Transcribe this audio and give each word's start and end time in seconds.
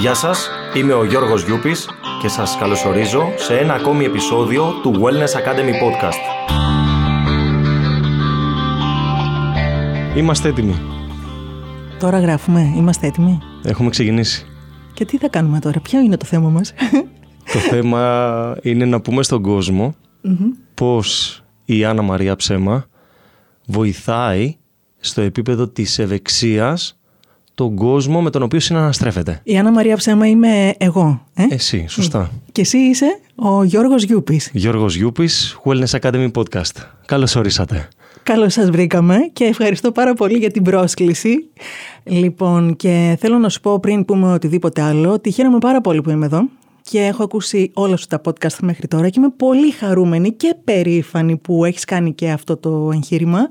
Γεια 0.00 0.14
σας, 0.14 0.48
είμαι 0.76 0.92
ο 0.92 1.04
Γιώργος 1.04 1.44
Γιούπης 1.44 1.88
και 2.20 2.28
σας 2.28 2.56
καλωσορίζω 2.58 3.32
σε 3.36 3.58
ένα 3.58 3.74
ακόμη 3.74 4.04
επεισόδιο 4.04 4.72
του 4.82 4.92
Wellness 5.02 5.38
Academy 5.40 5.72
Podcast. 5.72 6.20
Είμαστε 10.16 10.48
έτοιμοι. 10.48 10.74
Τώρα 11.98 12.20
γράφουμε, 12.20 12.72
είμαστε 12.76 13.06
έτοιμοι. 13.06 13.38
Έχουμε 13.64 13.90
ξεκινήσει. 13.90 14.46
Και 14.94 15.04
τι 15.04 15.18
θα 15.18 15.28
κάνουμε 15.28 15.58
τώρα, 15.58 15.80
ποιο 15.80 16.00
είναι 16.00 16.16
το 16.16 16.24
θέμα 16.24 16.48
μας; 16.48 16.74
Το 17.52 17.58
θέμα 17.70 18.56
είναι 18.62 18.84
να 18.84 19.00
πούμε 19.00 19.22
στον 19.22 19.42
κόσμο 19.42 19.94
πώς 20.74 21.42
η 21.64 21.84
Άννα 21.84 22.02
Μαρία 22.02 22.36
Ψέμα 22.36 22.84
βοηθάει 23.66 24.56
στο 24.98 25.20
επίπεδο 25.20 25.68
της 25.68 25.98
ευεξίας 25.98 26.99
τον 27.60 27.76
κόσμο 27.76 28.22
με 28.22 28.30
τον 28.30 28.42
οποίο 28.42 28.60
συναναστρέφεται. 28.60 29.40
Η 29.42 29.58
Άννα 29.58 29.70
Μαρία 29.72 29.96
Ψέμα 29.96 30.26
είμαι 30.26 30.74
εγώ. 30.78 31.26
Ε; 31.34 31.46
Εσύ, 31.50 31.84
σωστά. 31.88 32.30
Και 32.52 32.60
εσύ 32.60 32.78
είσαι 32.78 33.20
ο 33.34 33.64
Γιώργος 33.64 34.02
Γιούπης. 34.02 34.50
Γιώργος 34.52 34.96
Γιούπης, 34.96 35.58
Wellness 35.64 36.00
Academy 36.00 36.30
Podcast. 36.30 36.74
Καλώς 37.06 37.36
ορίσατε. 37.36 37.88
Καλώς 38.22 38.52
σας 38.52 38.70
βρήκαμε 38.70 39.16
και 39.32 39.44
ευχαριστώ 39.44 39.92
πάρα 39.92 40.14
πολύ 40.14 40.38
για 40.38 40.50
την 40.50 40.62
πρόσκληση. 40.62 41.50
Λοιπόν, 42.04 42.76
και 42.76 43.16
θέλω 43.20 43.38
να 43.38 43.48
σου 43.48 43.60
πω 43.60 43.80
πριν 43.80 44.04
πούμε 44.04 44.32
οτιδήποτε 44.32 44.82
άλλο, 44.82 45.12
ότι 45.12 45.30
χαίρομαι 45.30 45.58
πάρα 45.58 45.80
πολύ 45.80 46.02
που 46.02 46.10
είμαι 46.10 46.26
εδώ 46.26 46.48
και 46.82 46.98
έχω 46.98 47.22
ακούσει 47.22 47.70
όλα 47.74 47.96
σου 47.96 48.06
τα 48.06 48.20
podcast 48.24 48.58
μέχρι 48.60 48.88
τώρα 48.88 49.08
και 49.08 49.20
είμαι 49.20 49.32
πολύ 49.36 49.70
χαρούμενη 49.70 50.32
και 50.32 50.56
περήφανη 50.64 51.36
που 51.36 51.64
έχεις 51.64 51.84
κάνει 51.84 52.12
και 52.12 52.30
αυτό 52.30 52.56
το 52.56 52.90
εγχείρημα 52.92 53.48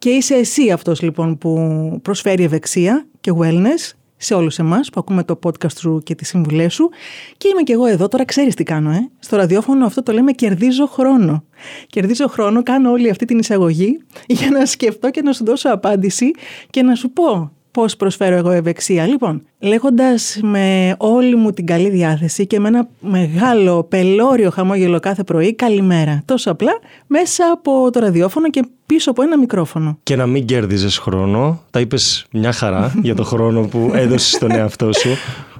και 0.00 0.10
είσαι 0.10 0.34
εσύ 0.34 0.70
αυτός 0.70 1.00
λοιπόν 1.00 1.38
που 1.38 1.58
προσφέρει 2.02 2.44
ευεξία 2.44 3.06
και 3.20 3.32
wellness 3.38 3.92
σε 4.16 4.34
όλους 4.34 4.58
εμάς 4.58 4.90
που 4.90 5.00
ακούμε 5.00 5.24
το 5.24 5.38
podcast 5.42 5.76
σου 5.78 6.00
και 6.04 6.14
τις 6.14 6.28
συμβουλές 6.28 6.74
σου 6.74 6.90
και 7.36 7.48
είμαι 7.48 7.62
και 7.62 7.72
εγώ 7.72 7.86
εδώ, 7.86 8.08
τώρα 8.08 8.24
ξέρεις 8.24 8.54
τι 8.54 8.62
κάνω 8.62 8.90
ε. 8.90 9.10
Στο 9.18 9.36
ραδιόφωνο 9.36 9.86
αυτό 9.86 10.02
το 10.02 10.12
λέμε 10.12 10.32
κερδίζω 10.32 10.86
χρόνο. 10.86 11.44
Κερδίζω 11.86 12.28
χρόνο, 12.28 12.62
κάνω 12.62 12.90
όλη 12.90 13.10
αυτή 13.10 13.24
την 13.24 13.38
εισαγωγή 13.38 14.00
για 14.26 14.50
να 14.50 14.66
σκεφτώ 14.66 15.10
και 15.10 15.22
να 15.22 15.32
σου 15.32 15.44
δώσω 15.44 15.68
απάντηση 15.68 16.30
και 16.70 16.82
να 16.82 16.94
σου 16.94 17.10
πω 17.10 17.52
πώς 17.70 17.96
προσφέρω 17.96 18.36
εγώ 18.36 18.50
ευεξία. 18.50 19.06
Λοιπόν, 19.06 19.42
λέγοντας 19.58 20.38
με 20.42 20.94
όλη 20.98 21.36
μου 21.36 21.52
την 21.52 21.66
καλή 21.66 21.90
διάθεση 21.90 22.46
και 22.46 22.60
με 22.60 22.68
ένα 22.68 22.88
μεγάλο 23.00 23.84
πελώριο 23.84 24.50
χαμόγελο 24.50 25.00
κάθε 25.00 25.24
πρωί, 25.24 25.54
καλημέρα. 25.54 26.22
Τόσο 26.24 26.50
απλά, 26.50 26.72
μέσα 27.06 27.50
από 27.52 27.90
το 27.90 28.00
ραδιόφωνο 28.00 28.50
και 28.50 28.64
πίσω 28.86 29.10
από 29.10 29.22
ένα 29.22 29.38
μικρόφωνο. 29.38 29.98
Και 30.02 30.16
να 30.16 30.26
μην 30.26 30.44
κέρδιζες 30.44 30.98
χρόνο, 30.98 31.62
τα 31.70 31.80
είπες 31.80 32.26
μια 32.32 32.52
χαρά 32.52 32.94
για 33.02 33.14
το 33.14 33.24
χρόνο 33.24 33.60
που 33.60 33.90
έδωσες 33.94 34.32
στον 34.32 34.50
εαυτό 34.50 34.92
σου. 34.92 35.08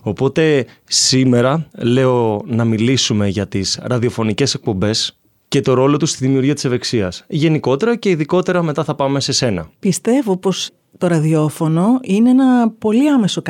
Οπότε 0.03 0.67
σήμερα 0.85 1.67
λέω 1.79 2.43
να 2.47 2.65
μιλήσουμε 2.65 3.29
για 3.29 3.47
τις 3.47 3.81
ραδιοφωνικές 3.83 4.55
εκπομπές 4.55 5.19
και 5.49 5.61
το 5.61 5.75
ρόλο 5.75 5.97
τους 5.97 6.11
στη 6.11 6.25
δημιουργία 6.25 6.55
της 6.55 6.65
ευεξίας. 6.65 7.25
Γενικότερα 7.29 7.97
και 7.97 8.09
ειδικότερα 8.09 8.63
μετά 8.63 8.85
θα 8.85 8.95
πάμε 8.95 9.21
σε 9.21 9.33
σένα. 9.33 9.71
Πιστεύω 9.79 10.37
πως 10.37 10.71
το 11.01 11.07
ραδιόφωνο 11.07 11.99
είναι 12.03 12.31
ένα 12.31 12.71
πολύ 12.71 13.11
άμεσο 13.11 13.43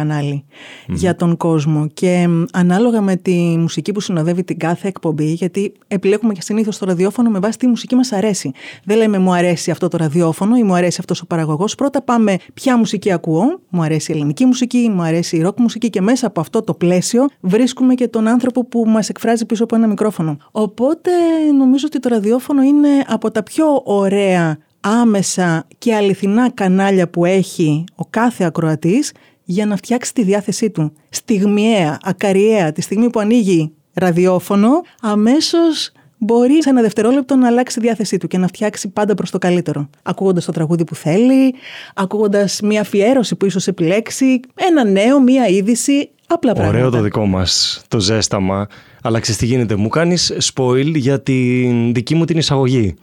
για 0.89 1.15
τον 1.15 1.37
κόσμο 1.37 1.87
και 1.95 2.29
ανάλογα 2.53 3.01
με 3.01 3.17
τη 3.17 3.33
μουσική 3.59 3.93
που 3.93 4.01
συνοδεύει 4.01 4.45
την 4.45 4.59
κάθε 4.59 4.89
εκπομπή, 4.89 5.33
γιατί 5.33 5.73
επιλέγουμε 5.89 6.33
και 6.33 6.43
συνήθως 6.43 6.79
το 6.79 6.87
ραδιόφωνο 6.87 7.31
με 7.31 7.39
βάση 7.39 7.59
τη 7.59 7.67
μουσική 7.67 7.95
μας 7.95 8.13
αρέσει. 8.13 8.53
Δεν 8.85 8.97
λέμε 8.97 9.19
μου 9.19 9.33
αρέσει 9.33 9.71
αυτό 9.71 9.89
το 9.89 9.97
ραδιόφωνο 9.97 10.57
ή 10.57 10.63
μου 10.63 10.75
αρέσει 10.75 10.97
αυτός 11.01 11.21
ο 11.21 11.27
παραγωγός. 11.27 11.75
Πρώτα 11.75 12.03
πάμε 12.03 12.37
ποια 12.55 12.79
μουσική 12.79 13.13
ακούω. 13.13 13.61
Μου 13.69 13.83
αρέσει 13.83 14.13
η 14.13 14.15
ελληνική 14.15 14.45
μουσική, 14.45 14.91
μου 14.95 15.03
αρέσει 15.03 15.37
η 15.37 15.43
ροκ 15.43 15.61
μουσική 15.61 15.91
και 15.91 16.01
μέσα 16.01 16.27
από 16.27 16.41
αυτό 16.41 16.63
το 16.63 16.75
πλαίσιο 16.75 17.27
βρίσκουμε 17.41 17.95
και 17.95 18.09
τον 18.09 18.29
άνθρωπο 18.29 18.65
που 18.65 18.85
μας 18.87 19.09
εκφράζει 19.09 19.47
πίσω 19.47 19.65
από 19.65 19.77
ένα 19.77 19.87
μικρόφωνο. 19.87 20.37
Οπότε 20.51 21.11
νομίζω 21.59 21.87
ότι 21.87 22.01
το 22.01 22.09
ραδιόφωνο 22.09 22.63
είναι 22.63 22.89
από 23.07 23.31
τα 23.31 23.43
πιο 23.43 23.83
ωραία 23.85 24.59
άμεσα 24.81 25.67
και 25.79 25.95
αληθινά 25.95 26.51
κανάλια 26.51 27.09
που 27.09 27.25
έχει 27.25 27.85
ο 27.95 28.05
κάθε 28.11 28.45
ακροατής 28.45 29.13
για 29.45 29.67
να 29.67 29.77
φτιάξει 29.77 30.15
τη 30.15 30.23
διάθεσή 30.23 30.71
του. 30.71 30.93
Στιγμιαία, 31.09 31.99
ακαριαία, 32.03 32.73
τη 32.73 32.81
στιγμή 32.81 33.11
που 33.11 33.21
ανοίγει 33.21 33.73
ραδιόφωνο, 33.93 34.71
αμέσως 35.01 35.93
μπορεί 36.19 36.63
σε 36.63 36.69
ένα 36.69 36.83
δευτερόλεπτο 36.83 37.37
να 37.37 37.47
αλλάξει 37.47 37.75
τη 37.75 37.87
διάθεσή 37.87 38.17
του 38.17 38.27
και 38.27 38.39
να 38.39 38.47
φτιάξει 38.47 38.89
πάντα 38.89 39.15
προς 39.15 39.31
το 39.31 39.39
καλύτερο. 39.39 39.91
Ακούγοντας 40.03 40.45
το 40.45 40.53
τραγούδι 40.53 40.85
που 40.85 40.95
θέλει, 40.95 41.55
ακούγοντας 41.95 42.61
μια 42.63 42.81
αφιέρωση 42.81 43.37
που 43.37 43.47
ίσως 43.47 43.67
επιλέξει, 43.67 44.41
ένα 44.55 44.85
νέο, 44.85 45.21
μια 45.21 45.47
είδηση, 45.47 46.11
απλά 46.27 46.53
πράγματα. 46.53 46.79
Ωραίο 46.79 46.91
το 46.91 47.01
δικό 47.01 47.27
μας 47.27 47.83
το 47.89 48.01
ζέσταμα. 48.01 48.67
Αλλά 49.03 49.21
ξέρεις 49.21 49.41
τι 49.41 49.47
γίνεται, 49.47 49.77
μου 49.77 49.89
κάνεις 49.89 50.53
spoil 50.55 50.93
για 50.95 51.23
την 51.23 51.95
δική 51.95 52.15
μου 52.15 52.25
την 52.25 52.39
εισαγωγή. 52.39 52.95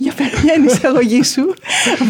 Για 0.00 0.12
ποια 0.14 0.54
είναι 0.56 0.70
η 0.70 0.74
εισαγωγή 0.74 1.22
σου. 1.22 1.54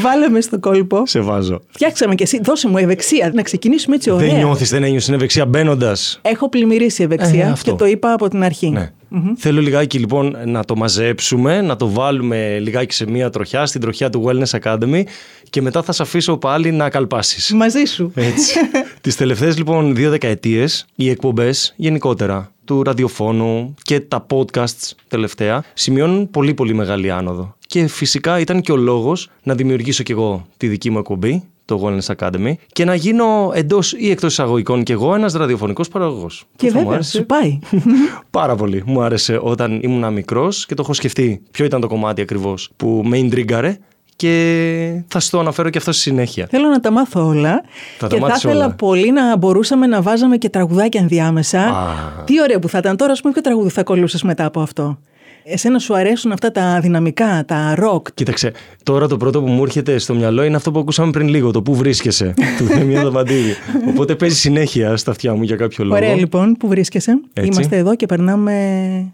Βάλε 0.03 0.29
με 0.29 0.41
στο 0.41 0.59
κόλπο. 0.59 1.03
Σε 1.07 1.21
βάζω. 1.21 1.61
Φτιάξαμε 1.69 2.15
και 2.15 2.23
εσύ. 2.23 2.41
Δώσε 2.43 2.69
μου 2.69 2.79
ευεξία. 2.79 3.31
Να 3.35 3.43
ξεκινήσουμε 3.43 3.95
έτσι 3.95 4.11
ωραία. 4.11 4.29
Δεν 4.29 4.37
νιώθεις, 4.37 4.71
δεν 4.71 4.83
ένιωσες 4.83 5.15
ευεξία 5.15 5.47
μπαίνοντας; 5.47 6.19
Έχω 6.23 6.49
πλημμυρίσει 6.49 7.03
ευεξία 7.03 7.47
ε, 7.47 7.53
και 7.63 7.73
το 7.73 7.87
είπα 7.87 8.13
από 8.13 8.29
την 8.29 8.43
αρχή. 8.43 8.71
Ναι. 8.71 8.93
Θέλω 9.37 9.61
λιγάκι 9.61 9.99
λοιπόν 9.99 10.37
να 10.45 10.65
το 10.65 10.77
μαζέψουμε, 10.77 11.61
να 11.61 11.77
το 11.77 11.91
βάλουμε 11.91 12.59
λιγάκι 12.59 12.95
σε 12.95 13.11
μία 13.11 13.31
τροχιά, 13.31 13.67
στην 13.67 13.81
τροχιά 13.81 14.11
του 14.11 14.25
Wellness 14.27 14.61
Academy 14.61 15.03
και 15.51 15.63
μετά 15.63 15.83
θα 15.83 15.93
σε 15.93 16.03
αφήσω 16.03 16.37
πάλι 16.37 16.73
να 16.73 16.91
καλπάσεις. 16.91 17.53
Μαζί 17.53 17.85
σου. 17.85 18.13
Έτσι. 18.15 18.59
Τις 19.01 19.17
τελευταίες 19.17 19.57
λοιπόν 19.57 19.95
δύο 19.95 20.11
δεκαετίες 20.11 20.87
οι 20.95 21.11
εκπομπές 21.11 21.75
γενικότερα 21.77 22.53
του 22.69 22.83
ραδιοφώνου 22.83 23.75
και 23.83 24.01
τα 24.01 24.27
podcasts 24.31 24.93
τελευταία 25.09 25.65
σημειώνουν 25.75 26.31
πολύ 26.31 26.55
πολύ 26.55 26.75
μεγάλη 26.75 27.11
άνοδο. 27.11 27.57
Και 27.67 27.87
φυσικά 27.87 28.39
ήταν 28.39 28.61
και 28.61 28.73
ο 28.73 28.77
λόγος 28.77 29.31
να 29.43 29.55
δημιουργήσω 29.55 30.03
κι 30.03 30.13
εγώ 30.13 30.47
τη 30.57 30.69
δική 30.69 30.91
μου 30.91 30.99
εκπομπή, 30.99 31.43
το 31.65 31.81
Wellness 31.85 32.15
Academy, 32.17 32.53
και 32.73 32.85
να 32.85 32.95
γίνω 32.95 33.51
εντός 33.55 33.93
ή 33.93 34.11
εκτός 34.11 34.33
εισαγωγικών 34.33 34.83
κι 34.83 34.93
εγώ 34.93 35.15
ένας 35.15 35.33
ραδιοφωνικός 35.33 35.89
παραγωγός. 35.89 36.45
Και 36.57 36.71
βέβαια, 36.71 37.03
σου 37.03 37.27
πάει. 37.27 37.59
Πάρα 38.31 38.55
πολύ. 38.55 38.83
Μου 38.87 39.03
άρεσε 39.03 39.39
όταν 39.43 39.81
ήμουν 39.83 40.13
μικρός 40.13 40.67
και 40.67 40.75
το 40.75 40.83
έχω 40.83 40.93
σκεφτεί 40.93 41.43
ποιο 41.51 41.65
ήταν 41.65 41.81
το 41.81 41.87
κομμάτι 41.87 42.21
ακριβώς 42.21 42.71
που 42.77 43.03
με 43.05 43.19
ιντρίγκαρε 43.19 43.79
και 44.19 45.03
θα 45.09 45.21
σου 45.21 45.31
το 45.31 45.39
αναφέρω 45.39 45.71
και 45.71 45.79
αυτό 45.79 45.93
στη 45.93 46.01
συνέχεια. 46.01 46.47
Θέλω 46.51 46.69
να 46.69 46.81
τα 46.81 46.91
μάθω 46.91 47.27
όλα. 47.27 47.63
Θα 47.99 48.07
και 48.07 48.19
τα 48.19 48.29
θα 48.29 48.35
ήθελα 48.37 48.65
όλα. 48.65 48.75
πολύ 48.75 49.13
να 49.13 49.37
μπορούσαμε 49.37 49.87
να 49.87 50.03
βάζαμε 50.03 50.37
και 50.37 50.49
τραγουδάκια 50.49 51.01
ενδιάμεσα. 51.01 51.61
Α. 51.61 52.25
Τι 52.25 52.41
ωραία 52.41 52.59
που 52.59 52.69
θα 52.69 52.79
ήταν 52.79 52.97
τώρα, 52.97 53.13
ας 53.13 53.21
πούμε, 53.21 53.33
ποιο 53.33 53.43
τραγούδι 53.43 53.69
θα 53.69 53.83
κολούσε 53.83 54.19
μετά 54.23 54.45
από 54.45 54.61
αυτό; 54.61 54.99
Εσένα 55.45 55.79
σου 55.79 55.97
αρέσουν 55.97 56.33
αυτά 56.33 56.53
τα 56.53 56.81
δυναμικά, 56.81 57.45
τα 57.47 57.75
ροκ. 57.75 58.07
Κοίταξε, 58.15 58.53
τώρα 58.83 59.09
το 59.09 59.17
πρώτο 59.17 59.43
που 59.43 59.49
μου 59.49 59.63
έρχεται 59.63 59.99
στο 59.99 60.15
μυαλό 60.15 60.43
είναι 60.43 60.57
αυτό 60.57 60.71
που 60.71 60.79
ακούσαμε 60.79 61.11
πριν 61.11 61.29
λίγο, 61.29 61.51
το 61.51 61.63
πού 61.63 61.75
βρίσκεσαι, 61.75 62.35
του 62.59 62.65
Θεμία 62.65 63.03
Δαβαντίδη. 63.03 63.55
Οπότε 63.89 64.15
παίζει 64.15 64.37
συνέχεια 64.37 64.97
στα 64.97 65.11
αυτιά 65.11 65.35
μου 65.35 65.43
για 65.43 65.57
κάποιο 65.57 65.85
λόγο. 65.85 65.97
Ωραία 65.97 66.15
λοιπόν, 66.15 66.53
που 66.53 66.69
βρίσκεσαι. 66.69 67.21
Έτσι. 67.33 67.51
Είμαστε 67.53 67.77
εδώ 67.77 67.97
και 67.97 68.07
περνάμε 68.07 69.13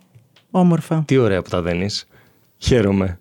όμορφα. 0.50 1.02
Τι 1.06 1.16
ωραία 1.16 1.42
που 1.42 1.50
τα 1.50 1.62
δένεις. 1.62 2.06
Χαίρομαι. 2.58 3.18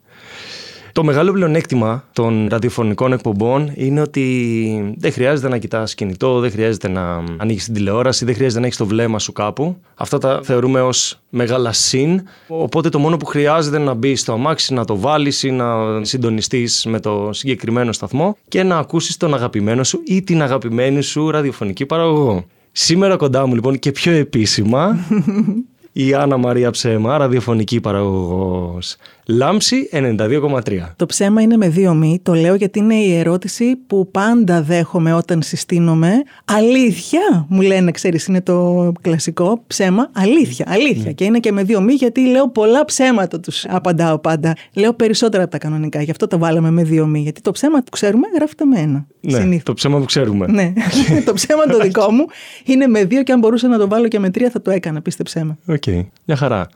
Το 0.94 1.04
μεγάλο 1.04 1.32
πλεονέκτημα 1.32 2.04
των 2.14 2.48
ραδιοφωνικών 2.50 3.14
εκπομπών 3.14 3.72
είναι 3.76 4.02
ότι 4.02 4.96
δεν 4.98 5.12
χρειάζεται 5.12 5.50
να 5.50 5.58
κοιτάς 5.58 5.96
κινητό, 5.96 6.40
δεν 6.40 6.52
χρειάζεται 6.52 6.88
να 6.88 7.24
ανοίξεις 7.38 7.66
την 7.66 7.74
τηλεόραση, 7.74 8.26
δεν 8.26 8.36
χρειάζεται 8.36 8.60
να 8.60 8.66
έχεις 8.66 8.78
το 8.78 8.86
βλέμμα 8.86 9.20
σου 9.20 9.32
κάπου. 9.32 9.78
Αυτά 9.96 10.18
τα 10.18 10.40
θεωρούμε 10.44 10.82
ως 10.82 11.20
μεγάλα 11.30 11.72
συν. 11.72 12.22
Οπότε 12.48 12.90
το 12.90 13.00
μόνο 13.00 13.18
που 13.18 13.26
χρειάζεται 13.26 13.76
είναι 13.76 13.86
να 13.86 13.94
μπεις 13.94 14.20
στο 14.20 14.34
αμάξι, 14.34 14.74
να 14.74 14.86
το 14.86 14.98
βάλεις 14.98 15.44
ή 15.44 15.52
να 15.52 15.76
συντονιστείς 16.04 16.86
με 16.86 17.00
το 17.00 17.30
συγκεκριμένο 17.34 17.92
σταθμό 17.92 18.38
και 18.48 18.64
να 18.64 18.78
ακούσεις 18.78 19.18
τον 19.18 19.34
αγαπημένο 19.34 19.84
σου 19.84 20.02
ή 20.06 20.22
την 20.22 20.42
αγαπημένη 20.42 21.02
σου 21.02 21.32
ραδιοφωνική 21.32 21.86
παραγωγό. 21.86 22.46
Σήμερα 22.72 23.16
κοντά 23.16 23.46
μου 23.46 23.54
λοιπόν 23.54 23.80
και 23.80 23.92
πιο 23.92 24.12
επίσημα 24.12 24.98
η 25.94 26.14
Άννα 26.14 26.38
Μαρία 26.38 26.72
Ψέμα, 26.72 27.18
ραδιοφωνική 27.18 27.80
παραγωγός. 27.80 28.96
Λάμψη 29.28 29.90
92,3. 29.92 30.60
Το 30.96 31.06
ψέμα 31.06 31.42
είναι 31.42 31.58
με 31.58 31.70
δύο 31.70 31.94
μη. 31.94 32.20
Το 32.24 32.34
λέω 32.34 32.56
γιατί 32.56 32.80
είναι 32.80 32.96
η 32.96 33.18
ερώτηση 33.18 33.76
που 33.88 34.12
πάντα 34.12 34.62
δέχομαι 34.62 35.14
όταν 35.14 35.42
συστήνομαι. 35.42 36.12
Αλήθεια, 36.46 37.46
μου 37.50 37.62
λένε, 37.62 37.92
ξέρεις, 37.92 38.26
είναι 38.26 38.42
το 38.42 38.92
κλασικό 39.02 39.64
ψέμα. 39.68 40.10
Αλήθεια, 40.14 40.66
αλήθεια. 40.70 41.12
Και 41.12 41.24
είναι 41.24 41.40
και 41.40 41.52
με 41.52 41.64
δύο 41.64 41.82
μη, 41.82 41.94
γιατί 41.94 42.28
λέω 42.28 42.50
πολλά 42.50 42.86
ψέματα 42.86 43.40
τους. 43.40 43.66
Απαντάω 43.70 44.20
πάντα. 44.20 44.56
Λέω 44.74 44.94
περισσότερα 44.94 45.44
από 45.44 45.52
τα 45.52 45.58
κανονικά. 45.58 46.02
Γι' 46.02 46.12
αυτό 46.12 46.28
το 46.28 46.38
βάλαμε 46.38 46.72
με 46.72 46.84
δύο 46.84 47.06
μη. 47.06 47.20
Γιατί 47.20 47.42
το 47.42 47.52
ψέμα 47.52 47.78
που 47.80 47.90
ξέρουμε 47.90 48.28
γράφεται 48.36 48.66
με 48.66 48.80
ένα. 48.80 49.06
Ναι, 49.22 49.40
Συνήθως. 49.40 49.64
το 49.64 49.74
ψέμα 49.74 50.00
που 50.00 50.06
ξέρουμε. 50.06 50.46
Ναι, 50.48 50.74
το 51.26 51.34
ψέμα 51.34 51.64
το 51.66 51.78
δικό 51.78 52.12
μου 52.12 52.26
είναι 52.66 52.88
με 52.88 53.06
δύο 53.06 53.24
και 53.24 53.32
αν 53.32 53.40
μπορούσα 53.40 53.68
να 53.68 53.78
το 53.78 53.88
βάλω 53.88 54.08
και 54.08 54.20
με 54.20 54.30
τρία 54.30 54.50
θα 54.50 54.62
το 54.62 54.72
έκανα, 54.72 55.02
πίστεψέ 55.02 55.44
με. 55.44 55.58
Οκ, 55.74 55.84
μια 56.26 56.36
χαρά. 56.36 56.68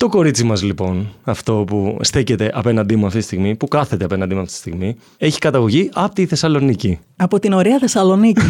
Το 0.00 0.08
κορίτσι 0.08 0.44
μας, 0.44 0.62
λοιπόν, 0.62 1.08
αυτό 1.24 1.64
που 1.66 1.98
στέκεται 2.00 2.50
απέναντί 2.54 2.96
μου 2.96 3.06
αυτή 3.06 3.18
τη 3.18 3.24
στιγμή, 3.24 3.56
που 3.56 3.68
κάθεται 3.68 4.04
απέναντί 4.04 4.34
μου 4.34 4.40
αυτή 4.40 4.52
τη 4.52 4.58
στιγμή, 4.58 4.96
έχει 5.18 5.38
καταγωγή 5.38 5.90
από 5.92 6.14
τη 6.14 6.26
Θεσσαλονίκη. 6.26 6.98
Από 7.16 7.38
την 7.38 7.52
ωραία 7.52 7.78
Θεσσαλονίκη. 7.78 8.40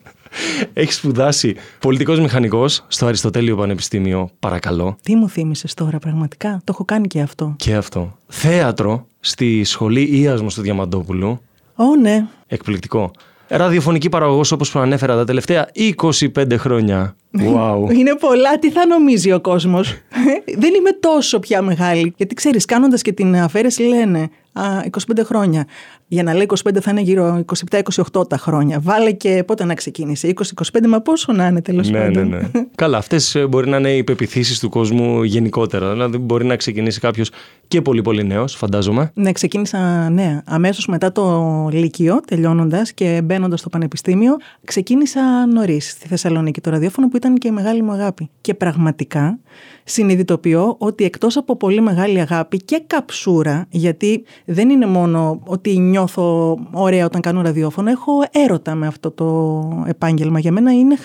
Έχει 0.72 0.92
σπουδάσει 0.92 1.56
πολιτικός 1.78 2.20
μηχανικός 2.20 2.84
στο 2.88 3.06
Αριστοτέλειο 3.06 3.56
Πανεπιστήμιο, 3.56 4.30
παρακαλώ. 4.38 4.96
Τι 5.02 5.14
μου 5.14 5.28
θύμισες 5.28 5.74
τώρα, 5.74 5.98
πραγματικά; 5.98 6.50
Το 6.50 6.72
έχω 6.72 6.84
κάνει 6.84 7.06
και 7.06 7.20
αυτό. 7.20 7.54
Και 7.56 7.74
αυτό. 7.74 8.18
Θέατρο 8.26 9.06
στη 9.20 9.64
σχολή 9.64 10.20
Ιάσμου 10.20 10.48
του 10.48 10.60
Διαμαντόπουλου. 10.60 11.40
Ω, 11.74 11.96
ναι. 12.00 12.26
Εκπληκτικό. 12.46 13.10
Ραδιοφωνική 13.52 14.08
παραγωγός, 14.08 14.52
όπως 14.52 14.70
προανέφερα 14.70 15.16
τα 15.16 15.24
τελευταία 15.24 15.68
25 15.74 16.56
χρόνια. 16.56 17.16
Wow. 17.38 17.90
Είναι 17.98 18.14
πολλά. 18.14 18.58
Τι 18.58 18.70
θα 18.70 18.86
νομίζει 18.86 19.32
ο 19.32 19.40
κόσμος; 19.40 19.88
Δεν 20.62 20.74
είμαι 20.74 20.92
τόσο 21.00 21.38
πια 21.38 21.62
μεγάλη. 21.62 22.14
Γιατί 22.16 22.34
ξέρεις, 22.34 22.64
κάνοντας 22.64 23.02
και 23.02 23.12
την 23.12 23.36
αφαίρεση, 23.36 23.82
λένε 23.82 24.20
Α, 24.20 24.28
25 24.54 24.88
χρόνια. 25.24 25.66
Για 26.06 26.22
να 26.22 26.34
λέει 26.34 26.46
25 26.64 26.78
θα 26.80 26.90
είναι 26.90 27.00
γύρω 27.00 27.44
27-28 27.70 28.28
τα 28.28 28.36
χρόνια. 28.36 28.80
Βάλε 28.80 29.12
και 29.12 29.44
πότε 29.46 29.64
να 29.64 29.74
ξεκίνησε. 29.74 30.32
20-25, 30.72 30.86
μα 30.88 31.00
πόσο 31.00 31.32
να 31.32 31.46
είναι 31.46 31.62
τέλος 31.62 31.90
ναι, 31.90 31.98
πάντων. 31.98 32.28
Ναι, 32.28 32.36
ναι. 32.36 32.64
Καλά, 32.74 32.98
αυτές 32.98 33.44
μπορεί 33.48 33.68
να 33.68 33.76
είναι 33.76 33.92
οι 33.92 34.04
πεπιθήσεις 34.04 34.58
του 34.58 34.68
κόσμου 34.68 35.22
γενικότερα. 35.22 35.92
Δηλαδή, 35.92 36.18
μπορεί 36.18 36.44
να 36.44 36.56
ξεκινήσει 36.56 37.00
κάποιος 37.00 37.30
και 37.68 37.82
πολύ 37.82 38.02
πολύ 38.02 38.24
νέος, 38.24 38.54
φαντάζομαι. 38.54 39.10
Ναι, 39.14 39.32
ξεκίνησα 39.32 40.10
νέα. 40.10 40.42
Αμέσως 40.46 40.86
μετά 40.86 41.12
το 41.12 41.68
Λύκειο, 41.72 42.20
τελειώνοντας 42.26 42.92
και 42.92 43.20
μπαίνοντας 43.24 43.60
στο 43.60 43.68
Πανεπιστήμιο, 43.68 44.36
ξεκίνησα 44.64 45.46
νωρίς 45.46 45.90
στη 45.90 46.08
Θεσσαλονίκη 46.08 46.60
το 46.60 46.70
ραδιόφωνο 46.70 47.08
που 47.08 47.16
ήταν 47.16 47.38
και 47.38 47.48
η 47.48 47.50
μεγάλη 47.50 47.82
μου 47.82 47.92
αγάπη. 47.92 48.30
Και 48.40 48.54
πραγματικά 48.54 49.38
συνειδητοποιώ 49.84 50.74
ότι 50.78 51.04
εκτός 51.04 51.36
από 51.36 51.56
πολύ 51.56 51.80
μεγάλη 51.80 52.20
αγάπη 52.20 52.56
και 52.56 52.82
καψούρα, 52.86 53.66
γιατί 53.70 54.24
δεν 54.52 54.70
είναι 54.70 54.86
μόνο 54.86 55.40
ότι 55.44 55.78
νιώθω 55.78 56.58
ωραία 56.70 57.04
όταν 57.04 57.20
κάνω 57.20 57.40
ραδιόφωνο, 57.42 57.90
έχω 57.90 58.12
έρωτα 58.30 58.74
με 58.74 58.86
αυτό 58.86 59.10
το 59.10 59.84
επάγγελμα. 59.86 60.38
Για 60.38 60.52
μένα 60.52 60.72
είναι 60.72 60.96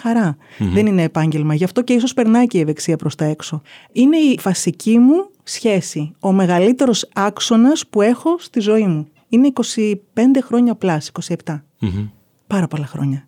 Δεν 0.58 0.86
είναι 0.86 1.04
επάγγελμα. 1.04 1.54
Γι' 1.54 1.64
αυτό 1.64 1.82
και 1.82 1.94
ίσως 1.94 2.14
περνάει 2.14 2.48
και 2.48 2.58
η 2.58 2.62
ευεξία 2.62 2.96
προς 2.96 3.16
τα 3.16 3.26
έξω. 3.26 3.62
Είναι 3.92 4.18
η 4.18 4.40
φασική 4.40 4.98
μου 4.98 5.30
σχέση. 5.44 6.12
Ο 6.20 6.32
μεγαλύτερος 6.32 7.10
άξονας 7.14 7.88
που 7.88 8.02
έχω 8.02 8.36
στη 8.40 8.60
ζωή 8.60 8.88
μου. 8.88 9.08
Είναι 9.30 9.48
25 9.48 10.42
χρόνια 10.44 10.76
πλάς, 10.76 11.12
27. 11.46 11.64
Πάρα 12.48 12.68
πολλά 12.68 12.86
χρόνια. 12.86 13.28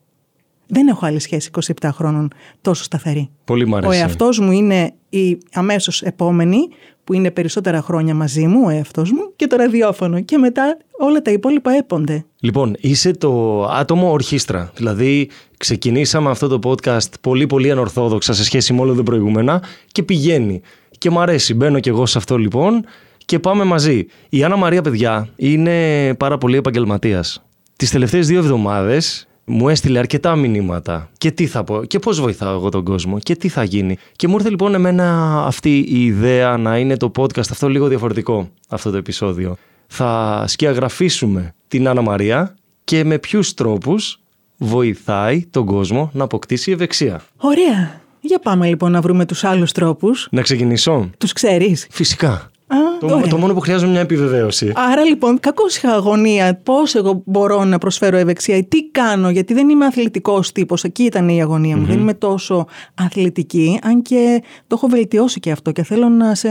Δεν 0.68 0.88
έχω 0.88 1.06
άλλη 1.06 1.20
σχέση 1.20 1.50
27 1.82 1.90
χρόνων 1.94 2.32
τόσο 2.62 2.84
σταθερή. 2.84 3.30
Πολύ 3.46 3.68
μου 3.68 3.76
αρέσει. 3.76 3.92
Ο 3.92 3.96
εαυτός 3.96 4.40
μου 4.40 4.52
είναι 4.52 4.94
η 5.10 5.38
αμέσως 5.54 6.02
επόμενη, 6.02 6.58
που 7.04 7.14
είναι 7.14 7.32
περισσότερα 7.32 7.82
χρόνια 7.82 8.14
μαζί 8.14 8.48
μου, 8.48 8.64
ο 8.66 8.70
εαυτός 8.70 9.12
μου, 9.12 9.32
και 9.36 9.48
το 9.48 9.56
ραδιόφωνο. 9.56 10.22
Και 10.22 10.38
μετά 10.38 10.78
όλα 11.00 11.22
τα 11.22 11.32
υπόλοιπα 11.32 11.72
έπονται. 11.72 12.26
Λοιπόν, 12.40 12.76
είσαι 12.80 13.12
το 13.12 13.64
άτομο 13.66 14.12
ορχήστρα. 14.12 14.72
Δηλαδή, 14.76 15.30
ξεκινήσαμε 15.58 16.30
αυτό 16.30 16.48
το 16.48 16.60
podcast 16.64 17.20
πολύ 17.22 17.48
πολύ 17.48 17.72
ανορθόδοξα 17.72 18.34
σε 18.34 18.44
σχέση 18.44 18.74
με 18.74 18.82
όλα 18.82 18.94
τα 18.94 19.04
προηγούμενα 19.04 19.64
και 19.92 20.04
πηγαίνει. 20.04 20.62
Και 20.98 21.10
μου 21.10 21.20
αρέσει. 21.20 21.54
Μπαίνω 21.54 21.80
κι 21.80 21.90
εγώ 21.90 22.06
σε 22.06 22.18
αυτό 22.18 22.38
λοιπόν 22.38 22.86
και 23.26 23.40
πάμε 23.40 23.64
μαζί. 23.64 24.06
Η 24.30 24.44
Άννα 24.44 24.56
Μαρία, 24.56 24.82
παιδιά, 24.82 25.30
είναι 25.36 26.14
πάρα 26.14 26.38
πολύ 26.38 26.58
επαγγελματίας. 26.58 27.44
Τις 27.76 27.92
τελευταίες 27.92 28.28
δύο 28.28 28.40
εβδομάδες 28.40 29.28
μου 29.50 29.70
έστειλε 29.70 30.00
αρκετά 30.00 30.36
μηνύματα 30.36 31.10
και 31.18 31.32
τι 31.32 31.48
θα 31.48 31.64
πω 31.64 31.86
και 31.86 32.00
πώς 32.00 32.22
βοηθάω 32.22 32.54
εγώ 32.54 32.70
τον 32.70 32.84
κόσμο 32.84 33.20
και 33.20 33.36
τι 33.36 33.48
θα 33.50 33.64
γίνει. 33.64 33.98
Και 34.16 34.28
μου 34.28 34.36
ήρθε 34.36 34.50
λοιπόν 34.50 34.74
εμένα 34.74 35.38
αυτή 35.46 35.78
η 35.78 36.06
ιδέα 36.06 36.58
να 36.58 36.78
είναι 36.78 36.98
το 36.98 37.12
podcast 37.18 37.50
αυτό 37.50 37.70
λίγο 37.70 37.88
διαφορετικό 37.88 38.50
αυτό 38.70 38.92
το 38.92 38.98
επεισόδιο. 38.98 39.56
Θα 39.88 40.44
σκιαγραφίσουμε 40.48 41.54
την 41.68 41.88
Άννα 41.88 42.02
Μαρία 42.02 42.56
και 42.84 43.04
με 43.04 43.20
ποιους 43.20 43.54
τρόπους 43.54 44.22
βοηθάει 44.58 45.46
τον 45.50 45.66
κόσμο 45.66 46.10
να 46.14 46.24
αποκτήσει 46.24 46.72
ευεξία. 46.72 47.22
Ωραία. 47.38 48.02
Για 48.20 48.40
πάμε 48.40 48.68
λοιπόν 48.68 48.92
να 48.92 49.02
βρούμε 49.02 49.26
τους 49.26 49.44
άλλους 49.44 49.72
τρόπους. 49.72 50.28
Να 50.32 50.42
ξεκινήσω. 50.42 51.10
Τους 51.18 51.34
ξέρεις. 51.34 51.88
Φυσικά. 51.92 52.52
Το, 53.00 53.22
το, 53.30 53.38
μόνο 53.38 53.54
που 53.54 53.60
χρειάζομαι 53.60 53.92
μια 53.92 54.00
επιβεβαίωση. 54.00 54.72
Άρα 54.76 55.04
λοιπόν, 55.04 55.40
κακώ 55.40 55.64
είχα 55.68 55.94
αγωνία. 55.94 56.60
Πώς 56.64 56.96
εγώ 56.96 57.22
μπορώ 57.26 57.64
να 57.64 57.78
προσφέρω 57.78 58.18
ευεξία 58.18 58.58
ή 58.58 58.64
τι 58.64 58.90
κάνω, 58.90 59.30
γιατί 59.30 59.54
δεν 59.54 59.70
είμαι 59.70 59.86
αθλητικός 59.86 60.52
τύπος. 60.52 60.84
Εκεί 60.84 61.04
ήταν 61.04 61.30
η 61.30 61.42
αγωνία 61.42 61.78
μου. 61.78 61.86
Δεν 61.86 62.00
είμαι 62.00 62.14
τόσο 62.14 62.66
αθλητική, 62.96 63.80
αν 63.84 64.02
και 64.02 64.44
το 64.68 64.76
έχω 64.76 64.88
βελτιώσει 64.88 65.40
και 65.40 65.52
αυτό 65.52 65.72
και 65.72 65.84
θέλω 65.84 66.10
να 66.10 66.36
σε 66.36 66.50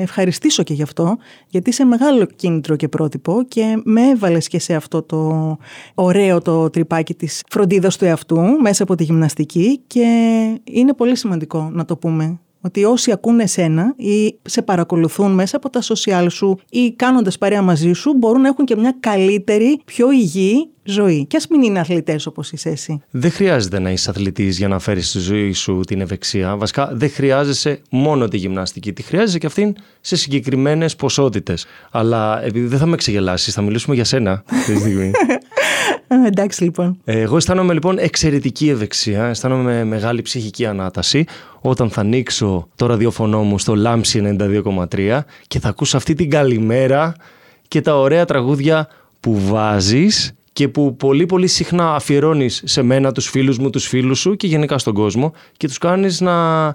ευχαριστήσω 0.00 0.62
και 0.62 0.74
γι' 0.74 0.82
αυτό, 0.82 1.16
γιατί 1.48 1.70
είσαι 1.70 1.84
μεγάλο 1.84 2.26
κίνητρο 2.36 2.76
και 2.76 2.88
πρότυπο 2.88 3.44
και 3.48 3.80
με 3.84 4.08
έβαλες 4.08 4.48
και 4.48 4.58
σε 4.58 4.74
αυτό 4.74 5.02
το 5.02 5.56
ωραίο 5.94 6.40
το 6.40 6.70
τρυπάκι 6.70 7.14
της 7.14 7.42
φροντίδας 7.50 7.96
του 7.96 8.04
εαυτού 8.04 8.40
μέσα 8.60 8.82
από 8.82 8.94
τη 8.94 9.04
γυμναστική 9.04 9.80
και 9.86 10.06
είναι 10.64 10.94
πολύ 10.94 11.16
σημαντικό 11.16 11.70
να 11.72 11.84
το 11.84 11.96
πούμε 11.96 12.38
ότι 12.64 12.84
όσοι 12.84 13.12
ακούνε 13.12 13.42
εσένα 13.42 13.94
ή 13.96 14.38
σε 14.42 14.62
παρακολουθούν 14.62 15.32
μέσα 15.32 15.56
από 15.56 15.70
τα 15.70 15.80
social 15.82 16.26
σου 16.30 16.58
ή 16.70 16.92
κάνοντας 16.92 17.38
παρέα 17.38 17.62
μαζί 17.62 17.92
σου 17.92 18.12
μπορούν 18.12 18.40
να 18.40 18.48
έχουν 18.48 18.64
και 18.64 18.76
μια 18.76 18.96
καλύτερη, 19.00 19.80
πιο 19.84 20.10
υγιή 20.10 20.73
ζωή. 20.84 21.26
Και 21.26 21.36
ας 21.36 21.46
μην 21.50 21.62
είναι 21.62 21.80
αθλητές 21.80 22.26
όπως 22.26 22.52
είσαι 22.52 22.68
εσύ. 22.68 23.02
Δεν 23.10 23.30
χρειάζεται 23.30 23.78
να 23.78 23.90
είσαι 23.90 24.10
αθλητής 24.10 24.58
για 24.58 24.68
να 24.68 24.78
φέρεις 24.78 25.08
στη 25.08 25.18
ζωή 25.18 25.52
σου 25.52 25.80
την 25.86 26.00
ευεξία. 26.00 26.56
Βασικά, 26.56 26.90
δεν 26.92 27.10
χρειάζεσαι 27.10 27.80
μόνο 27.90 28.28
τη 28.28 28.36
γυμναστική. 28.36 28.92
Τη 28.92 29.02
χρειάζεσαι 29.02 29.38
και 29.38 29.46
αυτήν 29.46 29.74
σε 30.00 30.16
συγκεκριμένες 30.16 30.96
ποσότητες. 30.96 31.66
Αλλά 31.90 32.44
επειδή 32.44 32.66
δεν 32.66 32.78
θα 32.78 32.86
με 32.86 32.96
ξεγελάσεις, 32.96 33.54
θα 33.54 33.62
μιλήσουμε 33.62 33.94
για 33.94 34.04
σένα 34.04 34.42
αυτή 34.50 34.72
τη 34.72 34.78
στιγμή. 34.78 35.10
Εντάξει 36.26 36.62
λοιπόν. 36.62 37.00
Εγώ 37.04 37.36
αισθάνομαι 37.36 37.72
λοιπόν 37.72 37.98
εξαιρετική 37.98 38.68
ευεξία, 38.68 39.24
αισθάνομαι 39.24 39.84
μεγάλη 39.84 40.22
ψυχική 40.22 40.66
ανάταση 40.66 41.24
όταν 41.60 41.90
θα 41.90 42.00
ανοίξω 42.00 42.68
το 42.76 42.86
ραδιοφωνό 42.86 43.42
μου 43.42 43.58
στο 43.58 43.74
Λάμψη 43.74 44.36
92,3 44.38 45.20
και 45.46 45.58
θα 45.58 45.68
ακούσω 45.68 45.96
αυτή 45.96 46.14
την 46.14 46.30
καλημέρα 46.30 47.14
και 47.68 47.80
τα 47.80 47.98
ωραία 47.98 48.24
τραγούδια 48.24 48.88
που 49.20 49.40
βάζεις 49.46 50.34
και 50.54 50.68
που 50.68 50.96
πολύ 50.96 51.26
πολύ 51.26 51.46
συχνά 51.46 51.94
αφιερώνεις 51.94 52.62
σε 52.64 52.82
μένα, 52.82 53.12
τους 53.12 53.28
φίλους 53.28 53.58
μου, 53.58 53.70
τους 53.70 53.86
φίλους 53.86 54.18
σου 54.18 54.36
και 54.36 54.46
γενικά 54.46 54.78
στον 54.78 54.94
κόσμο 54.94 55.32
και 55.56 55.66
τους 55.66 55.78
κάνεις 55.78 56.20
να 56.20 56.66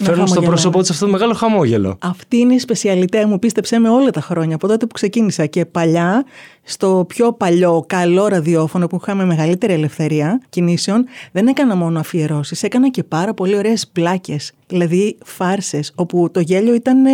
Φέρνω 0.00 0.26
στο 0.26 0.42
πρόσωπό 0.42 0.80
της 0.80 0.90
αυτό 0.90 1.04
το 1.04 1.10
μεγάλο 1.10 1.34
χαμόγελο. 1.34 1.96
Αυτή 2.00 2.36
είναι 2.36 2.54
η 2.54 2.58
σπεσιαλιτέ 2.58 3.26
μου, 3.26 3.38
πίστεψέ 3.38 3.78
με 3.78 3.88
όλα 3.88 4.10
τα 4.10 4.20
χρόνια, 4.20 4.54
από 4.54 4.66
τότε 4.66 4.86
που 4.86 4.92
ξεκίνησα. 4.94 5.46
Και 5.46 5.64
παλιά, 5.64 6.24
στο 6.62 7.04
πιο 7.08 7.32
παλιό, 7.32 7.84
καλό 7.86 8.26
ραδιόφωνο 8.26 8.86
που 8.86 8.98
είχαμε 9.02 9.24
μεγαλύτερη 9.24 9.72
ελευθερία 9.72 10.40
κινήσεων, 10.48 11.04
δεν 11.32 11.46
έκανα 11.46 11.76
μόνο 11.76 11.98
αφιερώσεις. 11.98 12.62
Έκανα 12.62 12.90
και 12.90 13.02
πάρα 13.02 13.34
πολύ 13.34 13.56
ωραίες 13.56 13.88
πλάκες. 13.92 14.52
Δηλαδή 14.66 15.16
φάρσες, 15.24 15.92
όπου 15.94 16.30
το 16.30 16.40
γέλιο 16.40 16.74
ήταν 16.74 17.06
ε, 17.06 17.10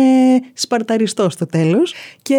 σπαρταριστό 0.53 1.29
στο 1.29 1.45
τέλος 1.45 1.93
και 2.21 2.35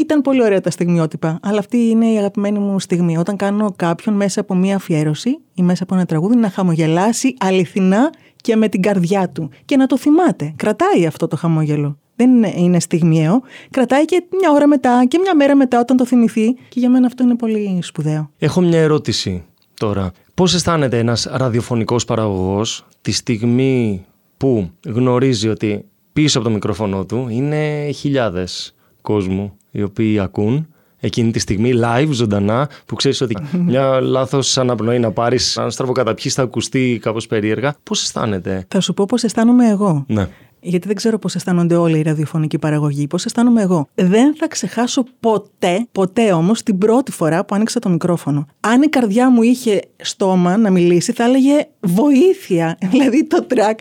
ήταν 0.00 0.20
πολύ 0.20 0.42
ωραία 0.42 0.60
τα 0.60 0.70
στιγμιότυπα. 0.70 1.38
Αλλά 1.42 1.58
αυτή 1.58 1.76
είναι 1.76 2.06
η 2.06 2.16
αγαπημένη 2.18 2.58
μου 2.58 2.80
στιγμή. 2.80 3.18
Όταν 3.18 3.36
κάνω 3.36 3.72
κάποιον 3.76 4.14
μέσα 4.14 4.40
από 4.40 4.54
μία 4.54 4.76
αφιέρωση 4.76 5.38
ή 5.54 5.62
μέσα 5.62 5.82
από 5.82 5.94
ένα 5.94 6.04
τραγούδι 6.06 6.36
να 6.36 6.50
χαμογελάσει 6.50 7.34
αληθινά 7.38 8.10
και 8.40 8.56
με 8.56 8.68
την 8.68 8.82
καρδιά 8.82 9.28
του 9.28 9.50
και 9.64 9.76
να 9.76 9.86
το 9.86 9.98
θυμάται. 9.98 10.52
Κρατάει 10.56 11.06
αυτό 11.06 11.26
το 11.26 11.36
χαμόγελο. 11.36 11.98
Δεν 12.16 12.42
είναι 12.42 12.80
στιγμιαίο. 12.80 13.42
Κρατάει 13.70 14.04
και 14.04 14.24
μια 14.40 14.50
ώρα 14.50 14.66
μετά 14.66 15.04
και 15.08 15.18
μια 15.18 15.36
μέρα 15.36 15.56
μετά 15.56 15.80
όταν 15.80 15.96
το 15.96 16.06
θυμηθεί. 16.06 16.52
Και 16.52 16.80
για 16.80 16.90
μένα 16.90 17.06
αυτό 17.06 17.22
είναι 17.22 17.36
πολύ 17.36 17.78
σπουδαίο. 17.82 18.30
Έχω 18.38 18.60
μια 18.60 18.80
ερώτηση 18.80 19.44
τώρα. 19.74 20.12
Πώς 20.34 20.54
αισθάνεται 20.54 20.98
ένας 20.98 21.28
ραδιοφωνικός 21.30 22.04
παραγωγός 22.04 22.86
τη 23.00 23.12
στιγμή 23.12 24.04
που 24.36 24.70
γνωρίζει 24.86 25.48
ότι 25.48 25.84
πίσω 26.12 26.38
από 26.38 26.48
το 26.48 26.54
μικρόφωνο 26.54 27.04
του 27.04 27.26
είναι 27.30 27.90
χιλιάδες 27.90 28.74
κόσμου 29.00 29.56
οι 29.70 29.82
οποίοι 29.82 30.18
ακούν 30.18 30.68
εκείνη 31.00 31.30
τη 31.30 31.38
στιγμή, 31.38 31.72
live, 31.74 32.08
ζωντανά, 32.10 32.68
που 32.86 32.94
ξέρεις 32.94 33.20
ότι 33.20 33.36
μια 33.66 34.00
λάθος 34.00 34.58
αναπνοή 34.58 34.98
να 34.98 35.10
πάρεις, 35.10 35.58
αν 35.58 35.70
στραβοκαταπιείς, 35.70 36.34
θα 36.34 36.42
ακουστεί 36.42 36.98
κάπως 37.02 37.26
περίεργα. 37.26 37.76
Πώς 37.82 38.02
αισθάνεται; 38.02 38.66
Θα 38.68 38.80
σου 38.80 38.94
πω 38.94 39.04
πώς 39.04 39.22
αισθάνομαι 39.22 39.68
εγώ. 39.68 40.04
Ναι. 40.08 40.28
Γιατί 40.60 40.86
δεν 40.86 40.96
ξέρω 40.96 41.18
πώς 41.18 41.34
αισθάνονται 41.34 41.76
όλοι 41.76 41.98
οι 41.98 42.02
ραδιοφωνικοί 42.02 42.58
παραγωγοί. 42.58 43.06
Πώς 43.06 43.24
αισθάνομαι 43.24 43.62
εγώ; 43.62 43.88
Δεν 43.94 44.36
θα 44.36 44.48
ξεχάσω 44.48 45.04
ποτέ, 45.20 45.86
ποτέ 45.92 46.32
όμως, 46.32 46.62
την 46.62 46.78
πρώτη 46.78 47.12
φορά 47.12 47.44
που 47.44 47.54
άνοιξα 47.54 47.80
το 47.80 47.88
μικρόφωνο. 47.88 48.46
Αν 48.60 48.82
η 48.82 48.86
καρδιά 48.86 49.30
μου 49.30 49.42
είχε 49.42 49.80
στόμα 49.96 50.56
να 50.56 50.70
μιλήσει, 50.70 51.12
θα 51.12 51.24
έλεγε 51.24 51.66
βοήθεια. 51.80 52.78
Δηλαδή 52.90 53.26
το 53.26 53.42
τρακ 53.42 53.78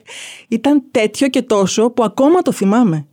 ήταν 0.48 0.84
τέτοιο 0.92 1.28
και 1.28 1.42
τόσο 1.42 1.90
που 1.90 2.04
ακόμα 2.04 2.42
το 2.42 2.52
θυμάμαι 2.52 3.06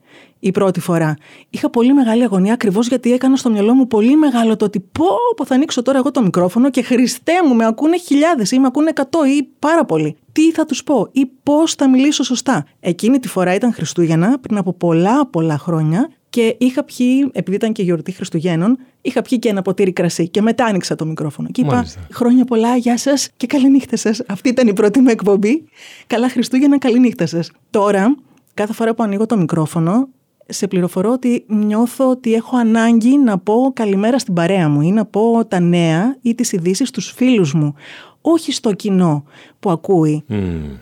η 0.45 0.51
πρώτη 0.51 0.81
φορά. 0.81 1.17
Είχα 1.51 1.71
πολύ 1.71 1.95
μεγάλη 1.95 2.23
αγωνία 2.23 2.53
ακριβώς 2.53 2.89
γιατί 2.89 3.13
έκανα 3.13 3.37
στο 3.37 3.51
μυαλό 3.51 3.75
μου 3.75 3.87
πολύ 3.87 4.17
μεγάλο 4.17 4.57
το 4.57 4.65
ότι 4.65 4.81
πω, 4.81 5.07
πω 5.37 5.45
θα 5.45 5.55
ανοίξω 5.55 5.83
τώρα 5.83 5.99
εγώ 5.99 6.11
το 6.11 6.23
μικρόφωνο 6.23 6.71
και 6.71 6.83
Χριστέ 6.83 7.33
μου, 7.47 7.55
με 7.55 7.67
ακούνε 7.67 7.99
χιλιάδες 7.99 8.51
ή 8.51 8.59
με 8.59 8.67
ακούνε 8.67 8.89
εκατό 8.89 9.27
ή 9.27 9.49
πάρα 9.59 9.85
πολύ. 9.85 10.17
Τι 10.33 10.53
θα 10.53 10.65
τους 10.65 10.85
πω 10.85 11.09
ή 11.13 11.27
πώς 11.43 11.75
θα 11.75 11.89
μιλήσω 11.89 12.23
σωστά. 12.23 12.67
Εκείνη 12.81 13.19
τη 13.19 13.29
φορά 13.29 13.55
ήταν 13.55 13.73
Χριστούγεννα 13.73 14.39
πριν 14.39 14.59
από 14.59 14.73
πολλά 14.73 15.27
πολλά 15.27 15.59
χρόνια 15.59 16.11
και 16.31 16.57
είχα 16.59 16.85
πιει, 16.85 17.31
επειδή 17.33 17.57
ήταν 17.57 17.73
και 17.73 17.83
γιορτή 17.83 18.13
Χριστουγέννων, 18.13 18.79
είχα 19.01 19.23
πιει 19.23 19.39
και 19.39 19.49
ένα 19.49 19.63
ποτήρι 19.63 19.93
κρασί 19.93 20.29
και 20.29 20.43
μετά 20.43 20.65
άνοιξα 20.65 20.95
το 20.95 21.07
μικρόφωνο. 21.07 21.49
Και 21.53 21.61
είπα: 21.61 21.87
Χρόνια 22.13 22.45
πολλά, 22.45 22.77
γεια 22.77 22.99
σας 22.99 23.31
και 23.37 23.47
καλή 23.47 23.71
νύχτα 23.71 23.97
σας. 23.97 24.23
Αυτή 24.29 24.49
ήταν 24.49 24.69
η 24.69 24.73
πρώτη 24.73 25.01
μου 25.01 25.09
εκπομπή. 25.09 25.65
Καλά 26.07 26.29
Χριστούγεννα, 26.29 26.79
καλή 26.79 26.99
νύχτα 26.99 27.27
σας. 27.27 27.51
Τώρα, 27.71 28.17
κάθε 28.55 28.73
φορά 28.73 28.95
που 28.95 29.03
ανοίγω 29.03 29.27
το 29.27 29.37
μικρόφωνο, 29.37 30.09
σε 30.49 30.67
πληροφορώ 30.67 31.13
ότι 31.13 31.45
νιώθω 31.49 32.11
ότι 32.11 32.33
έχω 32.33 32.57
ανάγκη 32.57 33.19
να 33.19 33.39
πω 33.39 33.73
καλημέρα 33.75 34.19
στην 34.19 34.35
παρέα 34.35 34.69
μου 34.69 34.81
ή 34.81 34.91
να 34.91 35.05
πω 35.05 35.45
τα 35.49 35.61
νέα 35.61 36.17
ή 36.23 36.35
τις 36.35 36.53
ειδήσεις 36.53 36.89
στους 36.89 37.13
φίλους 37.17 37.55
μου. 37.55 37.75
Όχι 38.21 38.53
στο 38.53 38.73
κοινό 38.73 39.25
που 39.61 39.71
ακούει. 39.71 40.25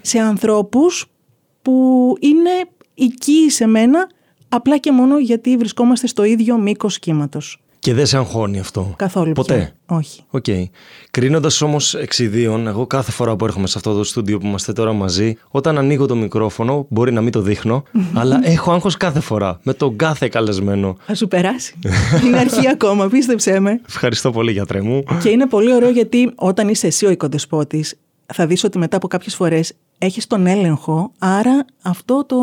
Σε 0.00 0.18
ανθρώπους 0.18 1.06
που 1.62 2.14
είναι 2.20 2.50
εκεί 2.94 3.50
σε 3.50 3.66
μένα 3.66 4.10
απλά 4.48 4.78
και 4.78 4.92
μόνο 4.92 5.18
γιατί 5.18 5.56
βρισκόμαστε 5.56 6.06
στο 6.06 6.24
ίδιο 6.24 6.58
μήκος 6.58 6.98
κύματος. 6.98 7.62
Και 7.82 7.94
δεν 7.94 8.06
σε 8.06 8.16
αγχώνει 8.16 8.58
αυτό; 8.58 8.94
Καθόλου. 8.96 9.32
Ποτέ; 9.32 9.54
Πια. 9.54 9.96
Όχι. 9.96 10.22
OK. 10.30 10.44
Okay. 10.46 10.64
Κρίνοντας 11.10 11.62
όμως 11.62 11.94
εξ 11.94 12.12
ιδίων, 12.12 12.66
εγώ 12.66 12.86
κάθε 12.86 13.12
φορά 13.12 13.36
που 13.36 13.44
έρχομαι 13.44 13.66
σε 13.66 13.74
αυτό 13.78 13.94
το 13.96 14.04
στούντιο 14.04 14.38
που 14.38 14.46
είμαστε 14.46 14.72
τώρα 14.72 14.92
μαζί, 14.92 15.36
όταν 15.48 15.78
ανοίγω 15.78 16.06
το 16.06 16.14
μικρόφωνο, 16.14 16.86
μπορεί 16.88 17.12
να 17.12 17.20
μην 17.20 17.32
το 17.32 17.40
δείχνω, 17.40 17.82
αλλά 18.20 18.40
έχω 18.42 18.72
άγχος 18.72 18.96
κάθε 18.96 19.20
φορά. 19.20 19.60
Με 19.62 19.74
τον 19.74 19.96
κάθε 19.96 20.28
καλεσμένο. 20.28 20.96
Θα 21.06 21.14
σου 21.14 21.28
περάσει. 21.28 21.74
είναι 22.24 22.38
αρχή 22.38 22.68
ακόμα, 22.68 23.08
πίστεψέ 23.08 23.60
με. 23.60 23.80
Ευχαριστώ 23.88 24.30
πολύ, 24.30 24.52
γιατρέ 24.52 24.80
μου. 24.80 25.04
Και 25.22 25.28
είναι 25.28 25.46
πολύ 25.46 25.74
ωραίο 25.74 25.90
γιατί 25.90 26.32
όταν 26.34 26.68
είσαι 26.68 26.86
εσύ 26.86 27.06
ο 27.06 27.10
οικοδεσπότης, 27.10 27.98
θα 28.34 28.46
δεις 28.46 28.64
ότι 28.64 28.78
μετά 28.78 28.96
από 28.96 29.08
κάποιες 29.08 29.34
φορές 29.34 29.72
έχεις 30.04 30.26
τον 30.26 30.46
έλεγχο, 30.46 31.12
άρα 31.18 31.64
αυτό 31.82 32.24
το 32.26 32.36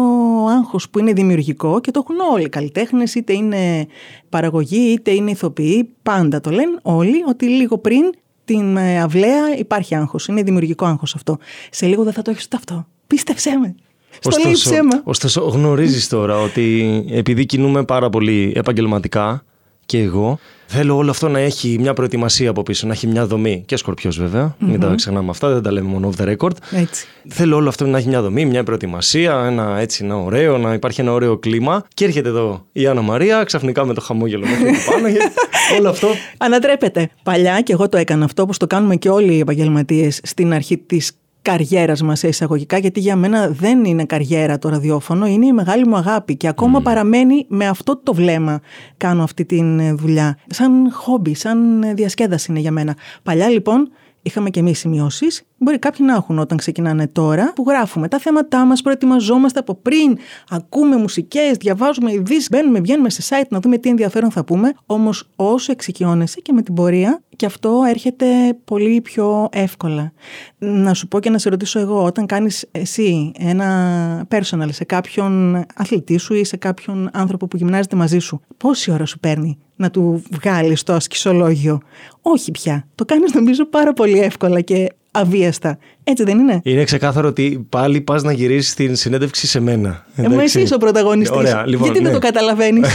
άγχος 0.50 0.90
που 0.90 1.00
είναι 1.00 1.14
δημιουργικό 1.14 1.80
και 1.80 1.92
το 1.92 2.02
έχουν 2.04 2.34
όλοι 2.34 2.44
οι 2.44 2.50
καλλιτέχνες, 2.50 3.16
είτε 3.16 3.34
είναι 3.34 3.88
παραγωγή, 4.30 4.92
είτε 4.92 5.12
είναι 5.12 5.32
ηθοποιοί, 5.32 5.90
πάντα 6.04 6.40
το 6.40 6.50
λένε 6.50 6.80
όλοι 6.82 7.24
ότι 7.28 7.46
λίγο 7.46 7.78
πριν 7.78 8.04
την 8.46 8.78
ε, 8.78 9.02
αυλαία 9.02 9.58
υπάρχει 9.58 9.96
άγχος, 9.96 10.28
είναι 10.28 10.44
δημιουργικό 10.44 10.86
άγχος 10.86 11.16
αυτό. 11.16 11.38
Σε 11.72 11.86
λίγο 11.86 12.04
δεν 12.04 12.14
θα 12.14 12.22
το 12.22 12.32
έχεις 12.32 12.46
ούτε 12.46 12.56
αυτό. 12.56 12.88
Πίστεψέ 13.08 13.58
με. 13.58 13.76
Στο 14.20 14.30
ωστόσο, 14.30 14.70
ψέμα. 14.70 15.02
ωστόσο 15.04 15.42
γνωρίζεις 15.42 16.08
τώρα 16.08 16.38
ότι 16.38 17.06
επειδή 17.10 17.46
κινούμε 17.46 17.84
πάρα 17.84 18.10
πολύ 18.10 18.54
επαγγελματικά 18.56 19.44
και 19.90 20.00
εγώ, 20.00 20.40
Θέλω 20.72 20.96
όλο 20.98 21.10
αυτό 21.10 21.30
να 21.30 21.40
έχει 21.40 21.78
μια 21.80 21.94
προετοιμασία 21.94 22.50
από 22.50 22.64
πίσω, 22.64 22.88
να 22.88 22.94
έχει 22.94 23.08
μια 23.08 23.26
δομή. 23.26 23.64
Και 23.66 23.76
σκορπιός 23.76 24.20
βέβαια. 24.20 24.52
Mm-hmm. 24.52 24.66
Μην 24.66 24.80
τα 24.80 24.94
ξεχνάμε 24.96 25.30
αυτά, 25.30 25.50
δεν 25.50 25.62
τα 25.62 25.72
λέμε 25.72 25.90
μόνο 25.90 26.14
off 26.14 26.22
the 26.22 26.36
record. 26.36 26.52
Έτσι. 26.72 27.06
Θέλω 27.28 27.56
όλο 27.56 27.70
αυτό 27.70 27.86
να 27.86 27.98
έχει 27.98 28.08
μια 28.08 28.22
δομή, 28.22 28.46
μια 28.46 28.64
προετοιμασία, 28.64 29.46
ένα 29.46 29.80
έτσι 29.80 30.04
ένα 30.04 30.18
ωραίο, 30.18 30.58
να 30.58 30.74
υπάρχει 30.74 31.02
ένα 31.02 31.14
ωραίο 31.14 31.38
κλίμα. 31.38 31.86
Και 31.94 32.06
έρχεται 32.06 32.30
εδώ 32.30 32.66
η 32.72 32.88
Άννα 32.88 33.02
Μαρία, 33.02 33.44
ξαφνικά 33.44 33.86
με 33.86 33.94
το 33.94 34.02
χαμόγελο 34.02 34.46
μέχρι 34.46 34.66
πάνω. 34.86 35.08
όλο 35.80 35.90
αυτό. 35.90 36.08
Ανατρέπεται. 36.38 37.10
Παλιά 37.24 37.62
και 37.62 37.74
εγώ 37.74 37.90
το 37.90 37.98
έκανα 37.98 38.26
αυτό, 38.26 38.42
όπως 38.42 38.58
το 38.58 38.68
κάνουμε 38.68 38.96
και 38.96 39.10
όλοι 39.10 39.34
οι 39.34 39.40
επαγγελματίες 39.40 40.20
στην 40.24 40.54
αρχή 40.54 40.78
της 40.78 41.12
καριέρας 41.42 42.02
μας 42.02 42.20
σε 42.20 42.28
εισαγωγικά, 42.28 42.78
γιατί 42.78 43.00
για 43.00 43.16
μένα 43.16 43.50
δεν 43.50 43.86
είναι 43.86 44.06
καριέρα 44.06 44.58
το 44.58 44.70
ραδιόφωνο, 44.70 45.26
είναι 45.26 45.46
η 45.46 45.54
μεγάλη 45.54 45.88
μου 45.88 45.96
αγάπη 45.96 46.36
και 46.36 46.48
ακόμα 46.48 46.82
παραμένει 46.82 47.46
με 47.48 47.68
αυτό 47.68 47.98
το 48.04 48.14
βλέμμα 48.14 48.62
κάνω 48.98 49.24
αυτή 49.24 49.46
τη 49.46 49.62
δουλειά. 49.94 50.38
Σαν 50.48 50.92
χόμπι, 50.92 51.36
σαν 51.36 51.86
διασκέδαση 51.96 52.52
είναι 52.52 52.60
για 52.60 52.72
μένα. 52.72 52.96
Παλιά 53.24 53.50
λοιπόν 53.50 53.92
είχαμε 54.22 54.50
και 54.50 54.60
εμείς 54.60 54.80
σημειώσεις. 54.80 55.44
Μπορεί 55.58 55.80
κάποιοι 55.80 56.06
να 56.10 56.14
έχουν 56.14 56.40
όταν 56.40 56.58
ξεκινάνε 56.58 57.08
τώρα, 57.08 57.54
που 57.56 57.66
γράφουμε 57.68 58.08
τα 58.08 58.20
θέματά 58.20 58.66
μας, 58.66 58.82
προετοιμαζόμαστε 58.82 59.60
από 59.60 59.76
πριν, 59.76 60.18
ακούμε 60.50 60.96
μουσικές, 60.96 61.58
διαβάζουμε 61.58 62.12
ειδήσεις, 62.12 62.48
μπαίνουμε, 62.50 62.80
βγαίνουμε 62.80 63.10
σε 63.10 63.24
site 63.30 63.48
να 63.50 63.60
δούμε 63.60 63.78
τι 63.78 63.90
ενδιαφέρον 63.90 64.32
θα 64.32 64.44
πούμε. 64.44 64.74
Όμως, 64.86 65.30
όσο 65.36 65.72
εξοικειώνεσαι 65.72 66.40
και 66.42 66.54
με 66.54 66.62
την 66.62 66.74
πορεία, 66.74 67.22
και 67.36 67.46
αυτό 67.46 67.82
έρχεται 67.88 68.26
πολύ 68.66 69.02
πιο 69.02 69.50
εύκολα. 69.52 70.12
Να 70.58 70.94
σου 70.94 71.08
πω 71.08 71.20
και 71.20 71.30
να 71.30 71.38
σε 71.38 71.50
ρωτήσω 71.50 71.80
εγώ, 71.80 72.04
όταν 72.04 72.26
κάνεις 72.26 72.66
εσύ 72.72 73.32
ένα 73.38 74.28
personal 74.32 74.68
σε 74.70 74.84
κάποιον 74.84 75.64
αθλητή 75.76 76.18
σου 76.18 76.34
ή 76.34 76.44
σε 76.44 76.58
κάποιον 76.58 77.10
άνθρωπο 77.14 77.48
που 77.48 77.58
γυμνάζεται 77.58 77.96
μαζί 77.96 78.20
σου, 78.20 78.42
πόση 78.58 78.92
ώρα 78.92 79.06
σου 79.06 79.20
παίρνει 79.20 79.58
να 79.80 79.90
του 79.90 80.24
βγάλεις 80.32 80.84
το 80.84 80.94
ασκησολόγιο. 80.94 81.80
Όχι 82.22 82.52
πια. 82.52 82.88
Το 82.96 83.06
κάνεις 83.06 83.34
νομίζω 83.34 83.66
πάρα 83.66 83.94
πολύ 83.94 84.20
εύκολα 84.20 84.62
και 84.62 84.90
αβίαστα. 85.12 85.78
Έτσι 86.04 86.24
δεν 86.24 86.40
είναι; 86.40 86.62
Είναι 86.64 86.84
ξεκάθαρο 86.84 87.28
ότι 87.28 87.66
πάλι 87.70 88.02
πας 88.02 88.24
να 88.24 88.32
γυρίσεις 88.32 88.74
την 88.74 88.96
συνέντευξη 88.96 89.48
σε 89.48 89.60
μένα. 89.60 90.06
Εγώ 90.16 90.40
εσύ 90.40 90.62
είσαι 90.62 90.74
ο 90.74 90.78
πρωταγωνιστής. 90.78 91.54
Λοιπόν, 91.66 91.84
Γιατί 91.84 92.00
δεν 92.00 92.04
ναι. 92.04 92.12
το 92.12 92.20
καταλαβαίνεις; 92.20 92.88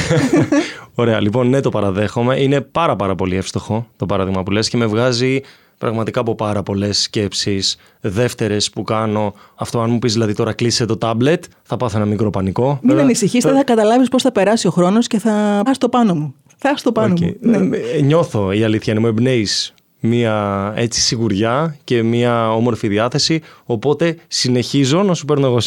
Ωραία, 0.95 1.21
λοιπόν, 1.21 1.49
ναι, 1.49 1.61
το 1.61 1.69
παραδέχομαι. 1.69 2.41
Είναι 2.41 2.61
πάρα 2.61 2.97
πάρα 2.97 3.15
πολύ 3.15 3.37
εύστοχο 3.37 3.87
το 3.97 4.07
παράδειγμα 4.07 4.43
που 4.43 4.51
λες 4.51 4.69
και 4.69 4.77
με 4.77 4.87
βγάζει 4.87 5.41
πραγματικά 5.79 6.21
από 6.21 6.35
πάρα 6.35 6.63
πολλές 6.63 7.01
σκέψεις 7.01 7.77
δεύτερες 8.01 8.71
που 8.71 8.83
κάνω. 8.83 9.35
Αυτό, 9.55 9.81
αν 9.81 9.91
μου 9.91 9.99
πεις 9.99 10.13
δηλαδή 10.13 10.35
τώρα 10.35 10.53
κλείσε 10.53 10.85
το 10.85 10.97
τάμπλετ, 10.97 11.45
θα 11.63 11.77
πάθω 11.77 11.97
ένα 11.97 12.07
μικρό 12.07 12.31
πανικό. 12.31 12.79
Μην 12.83 12.99
ανησυχείς, 12.99 13.45
δεν 13.45 13.55
θα 13.55 13.65
καταλάβεις 13.65 14.09
πώς 14.09 14.23
θα 14.23 14.33
περάσει 14.33 14.67
ο 14.67 14.71
χρόνος 14.71 15.07
και 15.07 15.19
θα 15.19 15.63
πας 15.65 15.79
το 15.79 15.89
πάνω 15.89 16.15
μου. 16.15 16.35
Θα 16.67 16.77
στο 16.77 16.93
πάνω 16.93 17.15
okay. 17.15 17.21
μου. 17.21 17.35
Ναι. 17.41 17.77
Ε, 17.77 18.01
νιώθω 18.01 18.53
η 18.53 18.65
αλήθεια 18.65 18.93
είναι, 18.93 19.03
μου 19.03 19.09
εμπνέεις 19.09 19.75
μία 20.01 20.73
έτσι 20.77 21.01
σιγουριά 21.01 21.77
και 21.85 22.03
μία 22.03 22.53
όμορφη 22.53 22.89
διάθεση. 22.89 23.41
Οπότε 23.65 24.17
συνεχίζω 24.29 25.03
να 25.03 25.15
σου 25.15 25.25
παίρνω 25.25 25.47
εγώ 25.47 25.59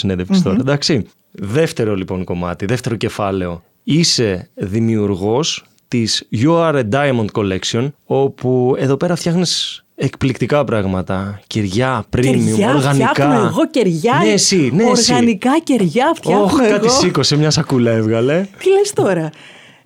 τώρα. 0.43 0.57
Εντάξει. 0.59 1.05
Δεύτερο 1.31 1.95
λοιπόν 1.95 2.23
κομμάτι, 2.23 2.65
δεύτερο 2.65 2.95
κεφάλαιο. 2.95 3.63
Είσαι 3.83 4.49
δημιουργός 4.53 5.65
της 5.87 6.27
You 6.31 6.49
Are 6.49 6.75
a 6.75 6.89
Diamond 6.91 7.27
Collection, 7.31 7.91
όπου 8.05 8.75
εδώ 8.77 8.97
πέρα 8.97 9.15
φτιάχνεις 9.15 9.83
εκπληκτικά 9.95 10.63
πράγματα. 10.63 11.41
Κεριά, 11.47 12.05
premium, 12.15 12.73
οργανικά. 12.75 13.09
Φτιάχνω 13.09 13.45
εγώ 13.45 13.69
κεριά. 13.71 14.19
Ναι, 14.23 14.31
εσύ, 14.31 14.71
ναι, 14.73 14.83
οργανικά 14.83 15.49
εσύ. 15.49 15.63
κεριά 15.63 16.11
φτιάχνω 16.15 16.45
oh, 16.45 16.59
εγώ. 16.59 16.69
κάτι 16.69 16.89
σήκωσε, 16.89 17.37
μια 17.37 17.49
σακούλα 17.49 17.91
έβγαλε. 17.91 18.47
Τι 18.57 18.69
λες 18.69 18.93
τώρα; 18.93 19.29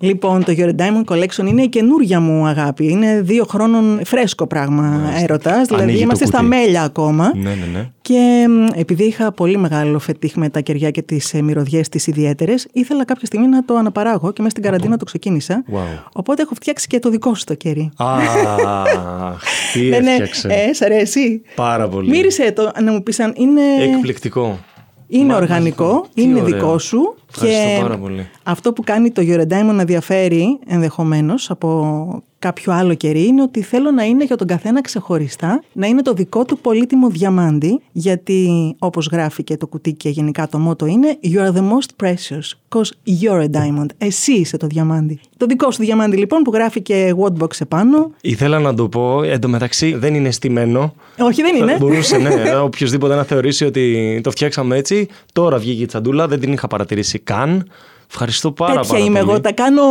Λοιπόν, 0.01 0.43
το 0.43 0.53
Your 0.57 0.69
Diamond 0.75 1.13
Collection 1.13 1.47
είναι 1.47 1.61
η 1.61 1.67
καινούρια 1.67 2.19
μου 2.19 2.45
αγάπη. 2.45 2.89
Είναι 2.89 3.21
δύο 3.21 3.45
χρόνων 3.45 4.01
φρέσκο 4.05 4.47
πράγμα 4.47 5.13
έρωτας. 5.21 5.67
Δηλαδή 5.67 5.97
είμαστε 5.97 6.25
στα 6.25 6.41
μέλια 6.41 6.83
ακόμα. 6.83 7.31
Ναι, 7.35 7.49
ναι, 7.49 7.65
ναι. 7.73 7.89
Και 8.01 8.45
επειδή 8.75 9.03
είχα 9.03 9.31
πολύ 9.31 9.57
μεγάλο 9.57 9.99
φετίχ 9.99 10.35
με 10.35 10.49
τα 10.49 10.59
κεριά 10.59 10.91
και 10.91 11.01
τις 11.01 11.33
ε, 11.33 11.41
μυρωδιές 11.41 11.89
τη 11.89 12.03
ιδιαίτερες, 12.07 12.67
ήθελα 12.73 13.05
κάποια 13.05 13.25
στιγμή 13.25 13.47
να 13.47 13.65
το 13.65 13.75
αναπαράγω 13.75 14.31
και 14.31 14.41
μέσα 14.41 14.49
στην 14.49 14.63
καραντίνα 14.63 14.97
το 14.97 15.05
ξεκίνησα. 15.05 15.63
Wow. 15.73 15.77
Οπότε 16.13 16.41
έχω 16.41 16.55
φτιάξει 16.55 16.87
και 16.87 16.99
το 16.99 17.09
δικό 17.09 17.35
σου 17.35 17.43
το 17.43 17.53
κερί. 17.53 17.91
Αχ, 17.97 18.23
τι 19.73 19.81
ναι, 19.81 19.99
ναι. 19.99 20.11
έφτιαξε. 20.11 20.47
Ε, 20.47 20.73
σ' 20.73 20.81
αρέσει. 20.81 21.41
Πάρα 21.55 21.87
πολύ. 21.87 22.09
Μύρισε 22.09 22.51
το 22.51 22.71
να 22.83 22.91
μου 22.91 23.03
πεις 23.03 23.19
αν 23.19 23.33
είναι. 23.35 23.61
Εκπληκτικό. 23.95 24.59
Είναι 25.07 25.35
οργανικό, 25.35 26.05
είναι 26.13 26.41
δικό 26.41 26.77
σου. 26.77 27.15
Και 27.39 27.77
πάρα 27.81 27.97
πολύ. 27.97 28.29
αυτό 28.43 28.73
που 28.73 28.83
κάνει 28.83 29.11
το 29.11 29.21
Eurodaimon 29.25 29.73
να 29.73 29.83
διαφέρει 29.83 30.59
ενδεχομένως 30.67 31.49
από 31.49 32.23
κάποιο 32.39 32.73
άλλο 32.73 32.93
κερί 32.93 33.25
είναι 33.25 33.41
ότι 33.41 33.61
θέλω 33.61 33.91
να 33.91 34.03
είναι 34.03 34.23
για 34.23 34.35
τον 34.35 34.47
καθένα 34.47 34.81
ξεχωριστά, 34.81 35.63
να 35.73 35.87
είναι 35.87 36.01
το 36.01 36.13
δικό 36.13 36.45
του 36.45 36.57
πολύτιμο 36.57 37.09
διαμάντι, 37.09 37.79
γιατί 37.91 38.75
όπως 38.79 39.09
γράφει 39.11 39.43
και 39.43 39.57
το 39.57 39.67
κουτί 39.67 39.93
και 39.93 40.09
γενικά 40.09 40.47
το 40.47 40.57
μότο 40.59 40.85
είναι 40.85 41.17
You 41.23 41.37
are 41.37 41.53
the 41.53 41.61
most 41.71 42.05
precious, 42.05 42.75
cause 42.75 42.89
you're 43.21 43.41
a 43.41 43.57
diamond. 43.57 43.85
Εσύ 43.97 44.31
είσαι 44.31 44.57
το 44.57 44.67
διαμάντι. 44.67 45.19
Το 45.37 45.45
δικό 45.45 45.71
σου 45.71 45.81
διαμάντι 45.81 46.17
λοιπόν 46.17 46.41
που 46.41 46.51
γράφει 46.53 46.81
και 46.81 47.15
Wordbox 47.19 47.61
επάνω. 47.61 48.11
Ήθελα 48.21 48.59
να 48.59 48.73
το 48.73 48.89
πω, 48.89 49.23
εντωμεταξύ 49.23 49.93
δεν 49.93 50.15
είναι 50.15 50.31
στημένο. 50.31 50.93
Όχι 51.19 51.41
δεν 51.41 51.55
είναι. 51.55 51.77
Μπορούσε, 51.79 52.17
ναι, 52.17 52.55
οποιοδήποτε 52.55 53.15
να 53.15 53.23
θεωρήσει 53.23 53.65
ότι 53.65 54.19
το 54.23 54.31
φτιάξαμε 54.31 54.77
έτσι. 54.77 55.07
Τώρα 55.33 55.57
βγήκε 55.57 55.83
η 55.83 55.85
τσαντούλα, 55.85 56.27
δεν 56.27 56.39
την 56.39 56.53
είχα 56.53 56.67
παρατηρήσει 56.67 57.19
καν. 57.23 57.71
Ευχαριστώ 58.09 58.51
πάρα, 58.51 58.73
Τέτοια 58.73 58.89
πάρα 58.91 59.03
είμαι 59.03 59.19
εγώ, 59.19 59.41
τα 59.41 59.51
κάνω 59.51 59.83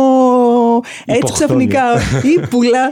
έτσι 1.05 1.33
ξαφνικά. 1.33 1.83
Ή 2.35 2.47
πουλά. 2.49 2.89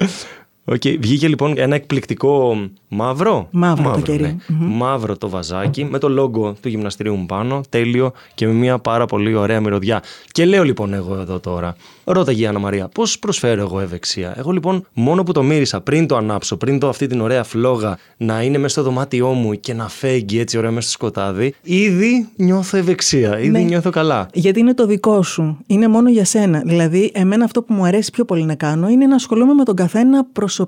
Okay. 0.72 0.98
Βγήκε 1.00 1.28
λοιπόν 1.28 1.54
ένα 1.58 1.76
εκπληκτικό 1.76 2.58
μαύρο. 2.88 3.48
Μαύρο, 3.52 3.92
το 3.92 4.02
κερί. 4.02 4.22
Ναι. 4.22 4.66
Μαύρο 4.66 5.18
το 5.18 5.30
βαζάκι 5.30 5.86
με 5.86 5.98
το 5.98 6.10
λόγο 6.10 6.56
του 6.62 6.70
γυμναστηρίου 6.70 7.16
μου 7.16 7.26
πάνω. 7.26 7.62
Τέλειο 7.70 8.12
και 8.36 8.48
με 8.48 8.54
μια 8.54 8.80
πάρα 8.80 9.06
πολύ 9.06 9.36
ωραία 9.36 9.62
μυρωδιά. 9.62 10.04
Και 10.32 10.46
λέω 10.46 10.64
λοιπόν 10.64 10.94
εγώ 10.94 11.18
εδώ 11.20 11.40
τώρα, 11.40 11.76
ρώταγε 12.04 12.44
η 12.44 12.46
Άννα 12.46 12.60
Μαρία, 12.60 12.88
πώς 12.88 13.20
προσφέρω 13.20 13.62
εγώ 13.62 13.80
ευεξία. 13.80 14.34
Εγώ 14.38 14.52
λοιπόν 14.52 14.86
μόνο 14.94 15.24
που 15.24 15.32
το 15.32 15.44
μύρισα 15.44 15.82
πριν 15.82 16.08
το 16.08 16.16
ανάψω, 16.16 16.58
πριν 16.58 16.80
το 16.80 16.90
αυτή 16.90 17.08
την 17.08 17.22
ωραία 17.22 17.44
φλόγα 17.44 17.98
να 18.18 18.42
είναι 18.42 18.58
μέσα 18.58 18.70
στο 18.70 18.84
δωμάτιό 18.84 19.28
μου 19.28 19.60
και 19.60 19.74
να 19.74 19.90
φέγγει 19.90 20.40
έτσι 20.40 20.58
ωραία 20.58 20.72
μέσα 20.72 20.90
στο 20.90 20.92
σκοτάδι, 20.92 21.54
ήδη 21.62 22.28
νιώθω 22.36 22.78
ευεξία. 22.78 23.40
Ήδη 23.40 23.50
ναι. 23.50 23.60
νιώθω 23.60 23.90
καλά. 23.90 24.28
Γιατί 24.34 24.60
είναι 24.60 24.74
το 24.74 24.86
δικό 24.86 25.24
σου. 25.24 25.58
Είναι 25.68 25.88
μόνο 25.88 26.10
για 26.10 26.26
σένα. 26.26 26.62
Δηλαδή, 26.66 27.12
εμένα 27.14 27.44
αυτό 27.44 27.62
που 27.62 27.74
μου 27.74 27.86
αρέσει 27.86 28.12
πιο 28.12 28.26
πολύ 28.26 28.44
να 28.44 28.56
κάνω 28.56 28.88
είναι 28.88 29.08
να 29.08 29.16
ασχολούμαι 29.16 29.54
με 29.54 29.64
τον 29.64 29.76
καθένα 29.76 30.26
προσωπικά. 30.34 30.59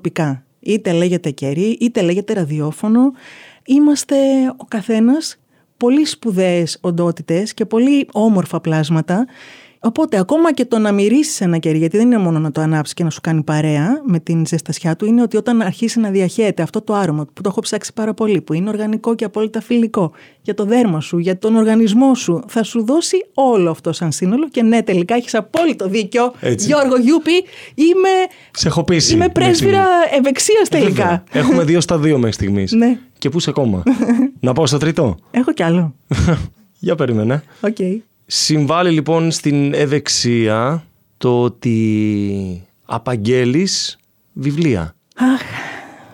Είτε 0.60 0.92
λέγεται 0.92 1.30
κερί, 1.30 1.78
είτε 1.80 2.02
λέγεται 2.02 2.34
ραδιόφωνο. 2.34 3.12
Είμαστε 3.66 4.16
ο 4.58 4.66
καθένας 4.68 5.40
πολύ 5.78 6.06
σπουδαίες 6.06 6.78
οντότητες 6.82 7.54
και 7.54 7.66
πολύ 7.66 8.08
όμορφα 8.12 8.62
πλάσματα 8.62 9.26
Οπότε, 9.84 10.20
ακόμα 10.20 10.54
και 10.54 10.66
το 10.66 10.78
να 10.78 10.92
μυρίσει 10.92 11.44
ένα 11.44 11.58
κερί, 11.58 11.78
γιατί 11.78 11.98
δεν 11.98 12.06
είναι 12.06 12.18
μόνο 12.18 12.40
να 12.40 12.52
το 12.52 12.62
ανάψεις 12.62 12.94
και 12.94 13.04
να 13.04 13.10
σου 13.10 13.22
κάνει 13.22 13.44
παρέα 13.44 14.02
με 14.06 14.20
την 14.20 14.46
ζεστασιά 14.46 14.96
του, 14.96 15.06
είναι 15.06 15.22
ότι 15.22 15.38
όταν 15.38 15.62
αρχίσει 15.62 16.00
να 16.00 16.10
διαχέεται 16.10 16.62
αυτό 16.62 16.82
το 16.82 16.94
άρωμα 16.94 17.26
που 17.26 17.42
το 17.42 17.50
έχω 17.50 17.62
ψάξει 17.62 17.94
πάρα 17.94 18.14
πολύ, 18.14 18.42
που 18.42 18.54
είναι 18.54 18.70
οργανικό 18.70 19.16
και 19.16 19.26
απόλυτα 19.26 19.62
φιλικό 19.62 20.12
για 20.42 20.54
το 20.54 20.66
δέρμα 20.66 21.00
σου, 21.00 21.18
για 21.18 21.38
τον 21.38 21.56
οργανισμό 21.56 22.16
σου, 22.16 22.44
θα 22.48 22.64
σου 22.64 22.86
δώσει 22.86 23.26
όλο 23.34 23.70
αυτό 23.70 23.94
σαν 23.94 24.12
σύνολο. 24.12 24.50
Και 24.50 24.62
ναι, 24.62 24.84
τελικά 24.84 25.16
έχεις 25.16 25.36
απόλυτο 25.36 25.88
δίκιο. 25.88 26.34
Έτσι. 26.40 26.66
Γιώργο 26.66 26.98
Γιούπι, 26.98 27.36
είμαι. 27.76 28.10
Σε 28.52 28.68
έχω 28.68 28.84
πείσει. 28.84 29.14
Είμαι 29.14 29.30
πρέσβυρα 29.30 29.86
ευεξίας 30.18 30.70
τελικά. 30.70 31.24
Έχουμε 31.32 31.64
δύο 31.64 31.82
στα 31.82 31.98
δύο 31.98 32.18
μέχρι 32.18 32.34
στιγμής. 32.34 32.72
Ναι. 32.72 32.98
Και 33.18 33.30
πού 33.30 33.40
σε 33.40 33.50
ακόμα; 33.50 33.84
να 34.40 34.54
πάω 34.54 34.66
στο 34.66 34.78
τρίτο; 34.78 35.18
Έχω 35.32 35.54
κι 35.54 35.64
άλλο. 35.64 35.96
Για 36.80 36.96
περίμενε. 36.96 37.44
Okay. 37.62 37.98
Συμβάλλει 38.34 38.90
λοιπόν 38.92 39.32
στην 39.32 39.74
ευεξία 39.74 40.84
το 41.18 41.42
ότι 41.44 42.68
απαγγέλεις 42.86 43.98
βιβλία. 44.34 44.96
Αχ. 45.16 45.42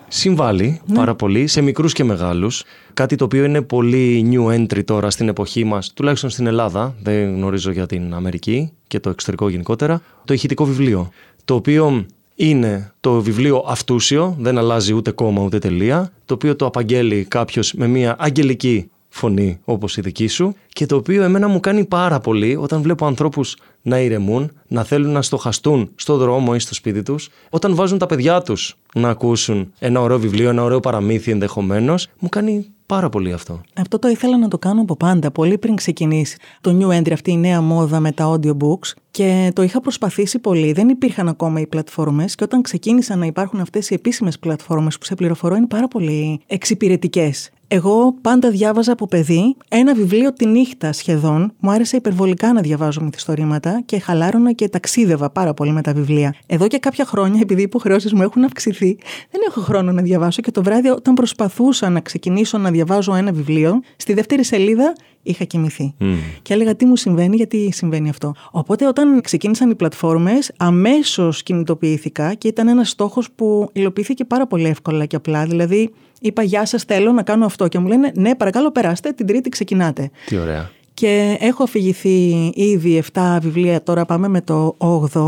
Συμβάλλει 0.08 0.80
ναι. 0.86 0.96
πάρα 0.96 1.14
πολύ 1.14 1.46
σε 1.46 1.60
μικρούς 1.60 1.92
και 1.92 2.04
μεγάλους. 2.04 2.64
Κάτι 2.94 3.16
το 3.16 3.24
οποίο 3.24 3.44
είναι 3.44 3.62
πολύ 3.62 4.28
new 4.32 4.54
entry 4.54 4.84
τώρα 4.84 5.10
στην 5.10 5.28
εποχή 5.28 5.64
μας, 5.64 5.92
τουλάχιστον 5.92 6.30
στην 6.30 6.46
Ελλάδα, 6.46 6.94
δεν 7.02 7.34
γνωρίζω 7.34 7.70
για 7.70 7.86
την 7.86 8.14
Αμερική 8.14 8.72
και 8.86 9.00
το 9.00 9.10
εξωτερικό 9.10 9.48
γενικότερα, 9.48 10.02
το 10.24 10.34
ηχητικό 10.34 10.64
βιβλίο. 10.64 11.10
Το 11.44 11.54
οποίο 11.54 12.06
είναι 12.34 12.92
το 13.00 13.20
βιβλίο 13.20 13.64
αυτούσιο, 13.68 14.36
δεν 14.38 14.58
αλλάζει 14.58 14.92
ούτε 14.92 15.10
κόμμα 15.10 15.42
ούτε 15.42 15.58
τελεία, 15.58 16.12
το 16.24 16.34
οποίο 16.34 16.56
το 16.56 16.66
απαγγέλει 16.66 17.24
κάποιος 17.24 17.72
με 17.72 17.86
μια 17.86 18.16
αγγελική 18.18 18.90
φωνή 19.18 19.60
όπως 19.64 19.96
η 19.96 20.00
δική 20.00 20.26
σου 20.26 20.54
και 20.68 20.86
το 20.86 20.96
οποίο 20.96 21.22
εμένα 21.22 21.48
μου 21.48 21.60
κάνει 21.60 21.84
πάρα 21.84 22.20
πολύ 22.20 22.56
όταν 22.56 22.82
βλέπω 22.82 23.06
ανθρώπους 23.06 23.56
να 23.82 23.98
ηρεμούν, 23.98 24.50
να 24.68 24.84
θέλουν 24.84 25.12
να 25.12 25.22
στοχαστούν 25.22 25.90
στο 25.94 26.16
δρόμο 26.16 26.52
ή 26.54 26.58
στο 26.58 26.74
σπίτι 26.74 27.02
τους, 27.02 27.28
όταν 27.50 27.74
βάζουν 27.74 27.98
τα 27.98 28.06
παιδιά 28.06 28.42
τους 28.42 28.76
να 28.94 29.08
ακούσουν 29.08 29.72
ένα 29.78 30.00
ωραίο 30.00 30.18
βιβλίο, 30.18 30.48
ένα 30.48 30.62
ωραίο 30.62 30.80
παραμύθι 30.80 31.30
ενδεχομένως, 31.30 32.08
μου 32.18 32.28
κάνει 32.28 32.66
πάρα 32.88 33.08
πολύ 33.08 33.32
αυτό. 33.32 33.60
Αυτό 33.74 33.98
το 33.98 34.08
ήθελα 34.08 34.38
να 34.38 34.48
το 34.48 34.58
κάνω 34.58 34.80
από 34.80 34.96
πάντα, 34.96 35.30
πολύ 35.30 35.58
πριν 35.58 35.74
ξεκινήσει 35.74 36.36
το 36.60 36.78
New 36.80 36.98
Entry, 36.98 37.12
αυτή 37.12 37.30
η 37.30 37.36
νέα 37.36 37.60
μόδα 37.60 38.00
με 38.00 38.12
τα 38.12 38.34
audiobooks 38.34 38.92
και 39.10 39.50
το 39.54 39.62
είχα 39.62 39.80
προσπαθήσει 39.80 40.38
πολύ. 40.38 40.72
Δεν 40.72 40.88
υπήρχαν 40.88 41.28
ακόμα 41.28 41.60
οι 41.60 41.66
πλατφόρμες 41.66 42.34
και 42.34 42.44
όταν 42.44 42.62
ξεκίνησαν 42.62 43.18
να 43.18 43.26
υπάρχουν 43.26 43.60
αυτές 43.60 43.90
οι 43.90 43.94
επίσημες 43.94 44.38
πλατφόρμες 44.38 44.98
που 44.98 45.04
σε 45.04 45.14
πληροφορώ 45.14 45.54
είναι 45.54 45.66
πάρα 45.66 45.88
πολύ 45.88 46.40
εξυπηρετικές. 46.46 47.50
Εγώ 47.70 48.14
πάντα 48.20 48.50
διάβαζα 48.50 48.92
από 48.92 49.06
παιδί 49.06 49.56
ένα 49.68 49.94
βιβλίο 49.94 50.32
τη 50.32 50.46
νύχτα 50.46 50.92
σχεδόν. 50.92 51.52
Μου 51.58 51.70
άρεσε 51.70 51.96
υπερβολικά 51.96 52.52
να 52.52 52.60
διαβάζω 52.60 53.00
μυθιστορήματα 53.02 53.82
και 53.84 53.98
χαλάρωνα 53.98 54.52
και 54.52 54.68
ταξίδευα 54.68 55.30
πάρα 55.30 55.54
πολύ 55.54 55.72
με 55.72 55.82
τα 55.82 55.92
βιβλία. 55.92 56.34
Εδώ 56.46 56.66
και 56.66 56.78
κάποια 56.78 57.04
χρόνια, 57.04 57.40
επειδή 57.40 57.60
οι 57.60 57.62
υποχρεώσεις 57.62 58.12
μου 58.12 58.22
έχουν 58.22 58.44
αυξηθεί, 58.44 58.98
δεν 59.30 59.40
έχω 59.48 59.60
χρόνο 59.60 59.92
να 59.92 60.02
διαβάσω 60.02 60.42
και 60.42 60.50
το 60.50 60.62
βράδυ, 60.62 60.88
όταν 60.88 61.14
προσπαθούσα 61.14 61.88
να 61.88 62.00
ξεκινήσω 62.00 62.58
να 62.58 62.70
διαβάζω 62.84 63.14
ένα 63.14 63.32
βιβλίο, 63.32 63.80
στη 63.96 64.12
δεύτερη 64.14 64.44
σελίδα 64.44 64.92
είχα 65.22 65.44
κοιμηθεί. 65.44 65.94
Mm. 66.00 66.04
Και 66.42 66.54
έλεγα 66.54 66.74
τι 66.74 66.84
μου 66.84 66.96
συμβαίνει, 66.96 67.36
γιατί 67.36 67.70
συμβαίνει 67.72 68.08
αυτό. 68.08 68.34
Οπότε 68.50 68.86
όταν 68.86 69.20
ξεκίνησαν 69.20 69.70
οι 69.70 69.74
πλατφόρμες, 69.74 70.52
αμέσως 70.56 71.42
κινητοποιήθηκα 71.42 72.34
και 72.34 72.48
ήταν 72.48 72.68
ένας 72.68 72.88
στόχος 72.88 73.30
που 73.30 73.68
υλοποιήθηκε 73.72 74.24
πάρα 74.24 74.46
πολύ 74.46 74.68
εύκολα 74.68 75.04
και 75.04 75.16
απλά. 75.16 75.44
Δηλαδή 75.44 75.90
είπα 76.20 76.42
γεια 76.42 76.66
σας 76.66 76.82
θέλω 76.82 77.12
να 77.12 77.22
κάνω 77.22 77.44
αυτό 77.44 77.68
και 77.68 77.78
μου 77.78 77.86
λένε 77.86 78.12
ναι 78.14 78.34
παρακαλώ 78.34 78.70
περάστε, 78.70 79.12
την 79.12 79.26
τρίτη 79.26 79.48
ξεκινάτε. 79.48 80.10
Τι 80.26 80.38
ωραία. 80.38 80.70
Και 80.94 81.36
έχω 81.40 81.62
αφηγηθεί 81.62 82.50
ήδη 82.54 83.02
7 83.12 83.38
βιβλία, 83.40 83.82
τώρα 83.82 84.04
πάμε 84.04 84.28
με 84.28 84.40
το 84.40 84.76
8 84.78 85.20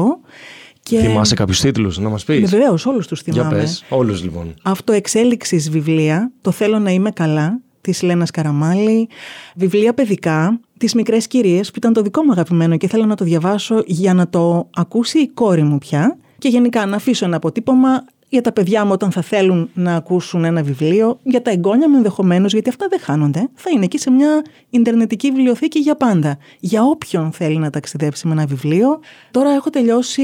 και... 0.96 0.98
Θυμάσαι 0.98 1.34
κάποιους 1.34 1.60
τίτλους 1.60 1.98
να 1.98 2.08
μας 2.08 2.24
πεις; 2.24 2.50
Βεβαίως, 2.50 2.86
όλους 2.86 3.06
τους 3.06 3.22
θυμάμαι. 3.22 3.48
Για 3.48 3.58
πες, 3.58 3.84
όλους 3.88 4.22
λοιπόν. 4.22 4.54
Αυτοεξέλιξης 4.62 5.70
βιβλία, 5.70 6.32
Το 6.40 6.50
Θέλω 6.50 6.78
να 6.78 6.90
είμαι 6.90 7.10
καλά, 7.10 7.60
της 7.80 8.02
Λένας 8.02 8.30
Καραμάλη, 8.30 9.08
βιβλία 9.54 9.94
παιδικά, 9.94 10.60
τις 10.78 10.94
μικρές 10.94 11.26
κυρίες, 11.26 11.68
που 11.70 11.74
ήταν 11.76 11.92
το 11.92 12.02
δικό 12.02 12.22
μου 12.22 12.32
αγαπημένο 12.32 12.76
και 12.76 12.88
θέλω 12.88 13.04
να 13.04 13.14
το 13.14 13.24
διαβάσω 13.24 13.82
για 13.86 14.14
να 14.14 14.28
το 14.28 14.68
ακούσει 14.74 15.18
η 15.18 15.28
κόρη 15.28 15.62
μου 15.62 15.78
πια. 15.78 16.16
Και 16.38 16.48
γενικά 16.48 16.86
να 16.86 16.96
αφήσω 16.96 17.24
ένα 17.24 17.36
αποτύπωμα 17.36 18.04
για 18.30 18.40
τα 18.40 18.52
παιδιά 18.52 18.84
μου 18.84 18.90
όταν 18.92 19.10
θα 19.10 19.22
θέλουν 19.22 19.70
να 19.74 19.94
ακούσουν 19.94 20.44
ένα 20.44 20.62
βιβλίο, 20.62 21.18
για 21.22 21.42
τα 21.42 21.50
εγγόνια 21.50 21.88
μου 21.88 21.96
ενδεχομένως, 21.96 22.52
γιατί 22.52 22.68
αυτά 22.68 22.86
δεν 22.90 23.00
χάνονται. 23.00 23.48
Θα 23.54 23.70
είναι 23.74 23.84
εκεί 23.84 23.98
σε 23.98 24.10
μια 24.10 24.42
Ιντερνετική 24.70 25.30
βιβλιοθήκη 25.30 25.78
για 25.78 25.96
πάντα. 25.96 26.38
Για 26.60 26.82
όποιον 26.84 27.32
θέλει 27.32 27.58
να 27.58 27.70
ταξιδέψει 27.70 28.26
με 28.26 28.32
ένα 28.32 28.46
βιβλίο. 28.46 29.00
Τώρα 29.30 29.50
έχω 29.50 29.70
τελειώσει 29.70 30.22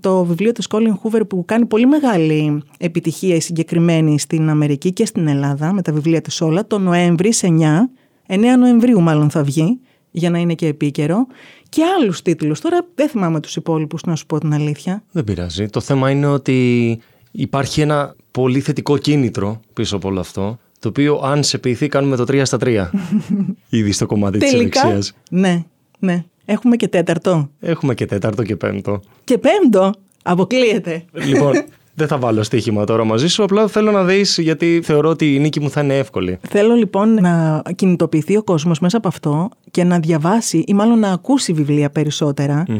το 0.00 0.24
βιβλίο 0.24 0.52
της 0.52 0.66
Colin 0.70 0.92
Hoover 1.02 1.28
που 1.28 1.44
κάνει 1.44 1.66
πολύ 1.66 1.86
μεγάλη 1.86 2.62
επιτυχία 2.78 3.34
η 3.34 3.40
συγκεκριμένη 3.40 4.18
στην 4.18 4.48
Αμερική 4.48 4.92
και 4.92 5.06
στην 5.06 5.28
Ελλάδα 5.28 5.72
με 5.72 5.82
τα 5.82 5.92
βιβλία 5.92 6.20
της 6.20 6.40
όλα. 6.40 6.66
Το 6.66 6.78
Νοέμβρη, 6.78 7.32
σε 7.32 7.46
9, 7.46 7.90
9 8.26 8.56
Νοεμβρίου 8.58 9.00
μάλλον 9.00 9.30
θα 9.30 9.42
βγει 9.42 9.80
για 10.10 10.30
να 10.30 10.38
είναι 10.38 10.54
και 10.54 10.66
επίκαιρο. 10.66 11.26
Και 11.68 11.82
άλλους 11.98 12.22
τίτλους. 12.22 12.60
Τώρα 12.60 12.86
δεν 12.94 13.08
θυμάμαι 13.08 13.40
τους 13.40 13.56
υπόλοιπους, 13.56 14.02
να 14.02 14.16
σου 14.16 14.26
πω 14.26 14.38
την 14.38 14.54
αλήθεια. 14.54 15.02
Δεν 15.12 15.24
πειράζει. 15.24 15.66
Το 15.66 15.80
θέμα 15.80 16.10
είναι 16.10 16.26
ότι 16.26 16.98
υπάρχει 17.40 17.80
ένα 17.80 18.14
πολύ 18.30 18.60
θετικό 18.60 18.98
κίνητρο 18.98 19.60
πίσω 19.72 19.96
από 19.96 20.08
όλο 20.08 20.20
αυτό. 20.20 20.58
Το 20.78 20.88
οποίο, 20.88 21.20
αν 21.24 21.42
σε 21.42 21.58
ποιηθεί, 21.58 21.88
κάνουμε 21.88 22.16
το 22.16 22.22
3 22.22 22.42
στα 22.44 22.58
3. 22.60 22.88
Ήδη 23.68 23.92
στο 23.92 24.06
κομμάτι 24.06 24.38
της 24.38 24.52
ευεξία. 24.52 24.98
Ναι, 25.30 25.64
ναι. 25.98 26.24
Έχουμε 26.44 26.76
και 26.76 26.88
τέταρτο. 26.88 27.50
Έχουμε 27.60 27.94
και 27.94 28.06
τέταρτο 28.06 28.42
και 28.42 28.56
πέμπτο. 28.56 29.00
Και 29.24 29.38
πέμπτο. 29.38 29.92
Αποκλείεται. 30.22 31.04
Λοιπόν, 31.12 31.52
δεν 31.98 32.08
θα 32.08 32.18
βάλω 32.18 32.42
στοίχημα 32.42 32.84
τώρα 32.84 33.04
μαζί 33.04 33.28
σου, 33.28 33.42
απλά 33.42 33.68
θέλω 33.68 33.90
να 33.90 34.04
δεις 34.04 34.38
γιατί 34.38 34.80
θεωρώ 34.84 35.08
ότι 35.08 35.34
η 35.34 35.38
νίκη 35.38 35.60
μου 35.60 35.70
θα 35.70 35.80
είναι 35.80 35.98
εύκολη. 35.98 36.38
Θέλω 36.48 36.74
λοιπόν 36.74 37.14
να 37.14 37.62
κινητοποιηθεί 37.74 38.36
ο 38.36 38.42
κόσμος 38.42 38.80
μέσα 38.80 38.96
από 38.96 39.08
αυτό 39.08 39.48
και 39.70 39.84
να 39.84 39.98
διαβάσει 39.98 40.64
ή 40.66 40.74
μάλλον 40.74 40.98
να 40.98 41.12
ακούσει 41.12 41.52
βιβλία 41.52 41.90
περισσότερα. 41.90 42.64
Mm. 42.68 42.72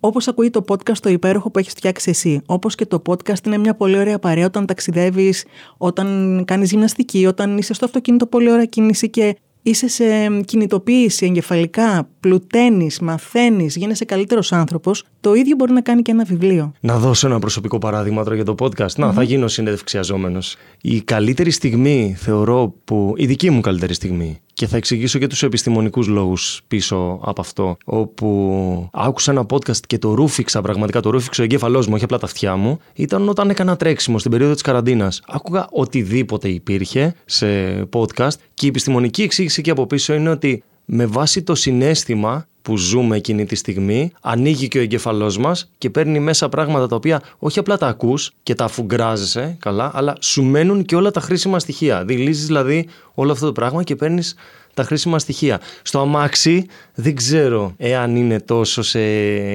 Όπως 0.00 0.28
ακούει 0.28 0.50
το 0.50 0.64
podcast 0.68 0.96
το 1.00 1.08
υπέροχο 1.08 1.50
που 1.50 1.58
έχεις 1.58 1.72
φτιάξει 1.72 2.10
εσύ. 2.10 2.40
Όπως 2.46 2.74
και 2.74 2.86
το 2.86 3.02
podcast 3.06 3.46
είναι 3.46 3.58
μια 3.58 3.74
πολύ 3.74 3.98
ωραία 3.98 4.18
παρέα 4.18 4.46
όταν 4.46 4.66
ταξιδεύεις, 4.66 5.44
όταν 5.76 6.42
κάνεις 6.46 6.70
γυμναστική, 6.70 7.26
όταν 7.26 7.58
είσαι 7.58 7.74
στο 7.74 7.84
αυτοκίνητο, 7.84 8.26
πολύ 8.26 8.50
ωραία 8.50 8.64
κίνηση 8.64 9.10
και 9.10 9.36
είσαι 9.62 9.88
σε 9.88 10.04
κινητοποίηση 10.44 11.26
εγκεφαλικά, 11.26 12.08
πλουταίνεις, 12.22 13.00
μαθαίνεις, 13.00 13.76
γίνεσαι 13.76 14.04
καλύτερος 14.04 14.52
άνθρωπος, 14.52 15.04
το 15.20 15.34
ίδιο 15.34 15.56
μπορεί 15.56 15.72
να 15.72 15.80
κάνει 15.80 16.02
και 16.02 16.10
ένα 16.10 16.24
βιβλίο. 16.24 16.72
Να 16.80 16.98
δώσω 16.98 17.26
ένα 17.26 17.38
προσωπικό 17.38 17.78
παράδειγμα 17.78 18.22
τώρα 18.22 18.34
για 18.34 18.44
το 18.44 18.54
podcast. 18.58 18.94
Να, 18.96 19.12
θα 19.12 19.22
γίνω 19.22 19.48
συνεντευξιαζόμενος. 19.48 20.56
Η 20.80 21.00
καλύτερη 21.00 21.50
στιγμή, 21.50 22.16
θεωρώ, 22.18 22.74
που. 22.84 23.14
η 23.16 23.26
δική 23.26 23.50
μου 23.50 23.60
καλύτερη 23.60 23.94
στιγμή, 23.94 24.40
και 24.52 24.66
θα 24.66 24.76
εξηγήσω 24.76 25.18
και 25.18 25.26
τους 25.26 25.42
επιστημονικούς 25.42 26.06
λόγους 26.06 26.60
πίσω 26.68 27.20
από 27.22 27.40
αυτό, 27.40 27.76
όπου 27.84 28.88
άκουσα 28.92 29.30
ένα 29.30 29.46
podcast 29.50 29.80
και 29.86 29.98
το 29.98 30.14
ρούφηξα, 30.14 30.60
πραγματικά 30.60 31.00
το 31.00 31.10
ρούφηξε 31.10 31.40
ο 31.40 31.44
εγκέφαλός 31.44 31.86
μου, 31.86 31.92
όχι 31.94 32.04
απλά 32.04 32.18
τα 32.18 32.26
αυτιά 32.26 32.56
μου, 32.56 32.78
ήταν 32.94 33.28
όταν 33.28 33.50
έκανα 33.50 33.76
τρέξιμο 33.76 34.18
στην 34.18 34.30
περίοδο 34.30 34.52
της 34.52 34.62
καραντίνας. 34.62 35.22
Άκουγα 35.26 35.66
οτιδήποτε 35.70 36.48
υπήρχε 36.48 37.14
σε 37.24 37.46
podcast 37.92 38.34
και 38.54 38.66
η 38.66 38.68
επιστημονική 38.68 39.22
εξήγηση 39.22 39.62
και 39.62 39.70
από 39.70 39.86
πίσω 39.86 40.14
είναι 40.14 40.30
ότι 40.30 40.62
με 40.84 41.06
βάση 41.06 41.42
το 41.42 41.54
συνέστημα 41.54 42.46
που 42.62 42.76
ζούμε 42.76 43.16
εκείνη 43.16 43.44
τη 43.44 43.54
στιγμή, 43.54 44.12
ανοίγει 44.20 44.68
και 44.68 44.78
ο 44.78 44.80
εγκεφαλός 44.80 45.38
μας 45.38 45.70
και 45.78 45.90
παίρνει 45.90 46.20
μέσα 46.20 46.48
πράγματα 46.48 46.86
τα 46.86 46.96
οποία 46.96 47.22
όχι 47.38 47.58
απλά 47.58 47.76
τα 47.76 47.86
ακούς 47.86 48.32
και 48.42 48.54
τα 48.54 48.64
αφουγκράζεσαι 48.64 49.56
καλά, 49.60 49.90
αλλά 49.94 50.16
σου 50.20 50.42
μένουν 50.42 50.84
και 50.84 50.96
όλα 50.96 51.10
τα 51.10 51.20
χρήσιμα 51.20 51.58
στοιχεία. 51.58 52.04
Δηλίζεις 52.04 52.46
δηλαδή 52.46 52.88
όλο 53.14 53.32
αυτό 53.32 53.46
το 53.46 53.52
πράγμα 53.52 53.82
και 53.82 53.96
παίρνεις 53.96 54.34
τα 54.74 54.82
χρήσιμα 54.82 55.18
στοιχεία. 55.18 55.60
Στο 55.82 55.98
αμάξι 55.98 56.66
δεν 56.94 57.16
ξέρω 57.16 57.72
εάν 57.76 58.16
είναι 58.16 58.40
τόσο 58.40 58.82
σε 58.82 59.00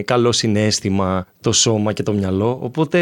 καλό 0.01 0.31
συνέστημα 0.31 1.25
το 1.41 1.51
σώμα 1.51 1.93
και 1.93 2.03
το 2.03 2.13
μυαλό. 2.13 2.59
Οπότε 2.61 2.97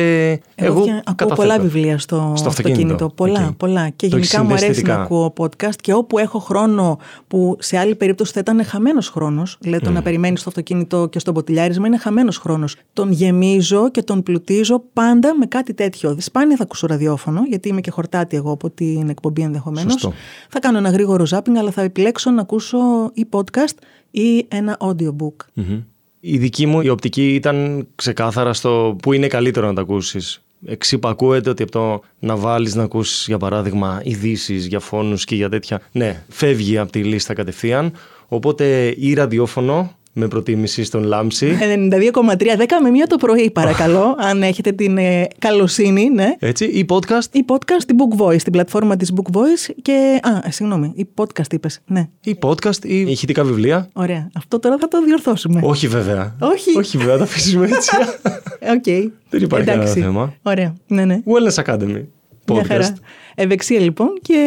εγώ, 0.56 0.84
εγώ 0.88 1.01
ακούω 1.06 1.36
πολλά 1.36 1.60
βιβλία 1.60 1.97
στο, 1.97 2.34
στο 2.36 2.47
αυτοκίνητο. 2.49 3.10
Πολλά, 3.10 3.54
πολλά. 3.58 3.89
Και 3.89 4.08
το 4.08 4.17
γενικά 4.17 4.43
μου 4.43 4.54
αρέσει 4.54 4.82
να 4.82 4.95
ακούω 4.95 5.34
podcast 5.38 5.75
και 5.82 5.93
όπου 5.93 6.17
έχω 6.17 6.39
χρόνο 6.39 6.99
που 7.28 7.58
σε 7.60 7.78
άλλη 7.78 7.95
περίπτωση 7.95 8.32
θα 8.34 8.39
ήταν 8.39 8.65
χαμένος 8.65 9.10
χρόνος. 9.10 9.58
Δηλαδή 9.60 9.84
το 9.84 9.89
mm. 9.89 9.93
να 9.93 10.01
περιμένεις 10.01 10.39
στο 10.39 10.49
αυτοκίνητο 10.49 11.08
και 11.08 11.19
στο 11.19 11.32
ποτηλιάρισμα 11.32 11.88
είναι 11.88 11.97
χαμένος 11.97 12.38
χρόνος. 12.38 12.75
Τον 12.93 13.12
γεμίζω 13.12 13.91
και 13.91 14.04
τον 14.04 14.23
πλουτίζω 14.23 14.84
πάντα 14.93 15.36
με 15.39 15.45
κάτι 15.45 15.73
τέτοιο. 15.73 16.17
Σπάνια 16.19 16.56
θα 16.56 16.63
ακούσω 16.63 16.88
ραδιόφωνο, 16.88 17.43
γιατί 17.47 17.69
είμαι 17.69 17.82
και 17.82 17.91
χορτάτη 17.91 18.36
εγώ 18.36 18.51
από 18.51 18.69
την 18.69 19.10
εκπομπή 19.10 19.41
ενδεχομένως. 19.41 20.10
Θα 20.49 20.60
κάνω 20.60 20.78
ένα 20.78 20.89
γρήγορο 20.89 21.25
ζάπινγκ, 21.25 21.58
αλλά 21.58 21.71
θα 21.71 21.82
επιλέξω 21.82 22.04
να 22.33 22.41
ακούσω 22.41 22.77
ή 23.13 23.25
podcast 23.29 23.77
ή 24.11 24.45
ένα 24.47 24.77
audiobook. 24.79 25.35
Mm-hmm. 25.55 25.81
Η 26.19 26.37
δική 26.37 26.65
μου 26.65 26.81
η 26.81 26.89
οπτική 26.89 27.33
ήταν 27.33 27.87
ξεκάθαρα 27.95 28.53
στο 28.53 28.95
που 29.01 29.13
είναι 29.13 29.27
καλύτερο 29.27 29.67
να 29.67 29.73
τα 29.73 29.81
ακούσεις. 29.81 30.41
Εξυπακούεται 30.65 31.49
ότι 31.49 31.63
από 31.63 31.71
το 31.71 32.01
να 32.19 32.35
βάλεις 32.35 32.75
να 32.75 32.83
ακούσεις, 32.83 33.27
για 33.27 33.37
παράδειγμα, 33.37 34.01
ειδήσεις 34.03 34.65
για 34.65 34.79
φόνους 34.79 35.25
και 35.25 35.35
για 35.35 35.49
τέτοια. 35.49 35.81
Ναι, 35.91 36.23
φεύγει 36.29 36.77
από 36.77 36.91
τη 36.91 37.03
λίστα 37.03 37.33
κατευθείαν. 37.33 37.91
Οπότε 38.27 38.95
ή 38.97 39.13
ραδιόφωνο 39.13 39.95
με 40.17 40.28
προτίμηση 40.28 40.84
στον 40.84 41.04
Λάμψη. 41.04 41.58
92,3 41.60 42.58
10 42.58 42.65
με 42.82 42.89
μία 42.89 43.08
το 43.08 43.17
πρωί, 43.17 43.51
παρακαλώ, 43.51 44.15
αν 44.19 44.43
έχετε 44.43 44.71
την 44.71 44.97
ε, 44.97 45.28
καλοσύνη, 45.39 46.10
ναι. 46.10 46.36
Έτσι, 46.39 46.65
ή 46.65 46.86
podcast; 46.89 47.28
Ή 47.32 47.45
podcast, 47.47 47.84
την 47.88 47.97
Book 47.99 48.21
Voice, 48.21 48.41
την 48.41 48.51
πλατφόρμα 48.51 48.95
της 48.95 49.13
Book 49.15 49.38
Voice 49.38 49.73
και... 49.82 50.19
Α, 50.23 50.47
ε, 50.47 50.51
συγγνώμη, 50.51 50.93
ή 50.95 51.08
podcast 51.15 51.54
είπες, 51.54 51.82
ναι. 51.86 52.10
Ή 52.23 52.38
podcast 52.41 52.86
ή 52.86 52.99
ηχητικά 53.01 53.43
βιβλία. 53.43 53.89
Ωραία. 53.93 54.30
Αυτό 54.36 54.60
τώρα 54.60 54.78
θα 54.80 54.88
το 54.88 55.04
διορθώσουμε. 55.04 55.62
Όχι 55.63 55.88
βέβαια. 55.88 56.36
Όχι. 56.39 56.78
Όχι 56.78 56.97
βέβαια, 56.97 57.17
θα 57.17 57.23
αφήσουμε 57.23 57.65
έτσι. 57.65 57.95
OK. 58.75 58.84
okay. 58.86 59.08
Δεν 59.30 59.41
υπάρχει 59.41 59.67
κανένα 59.67 59.89
θέμα. 59.89 60.34
Ωραία, 60.41 60.75
ναι, 60.88 61.06
ναι. 61.06 61.19
Wellness 61.25 61.63
Academy. 61.63 62.04
Podcast. 62.47 62.93
Ευεξία 63.36 63.80
λοιπόν 63.80 64.19
και 64.21 64.39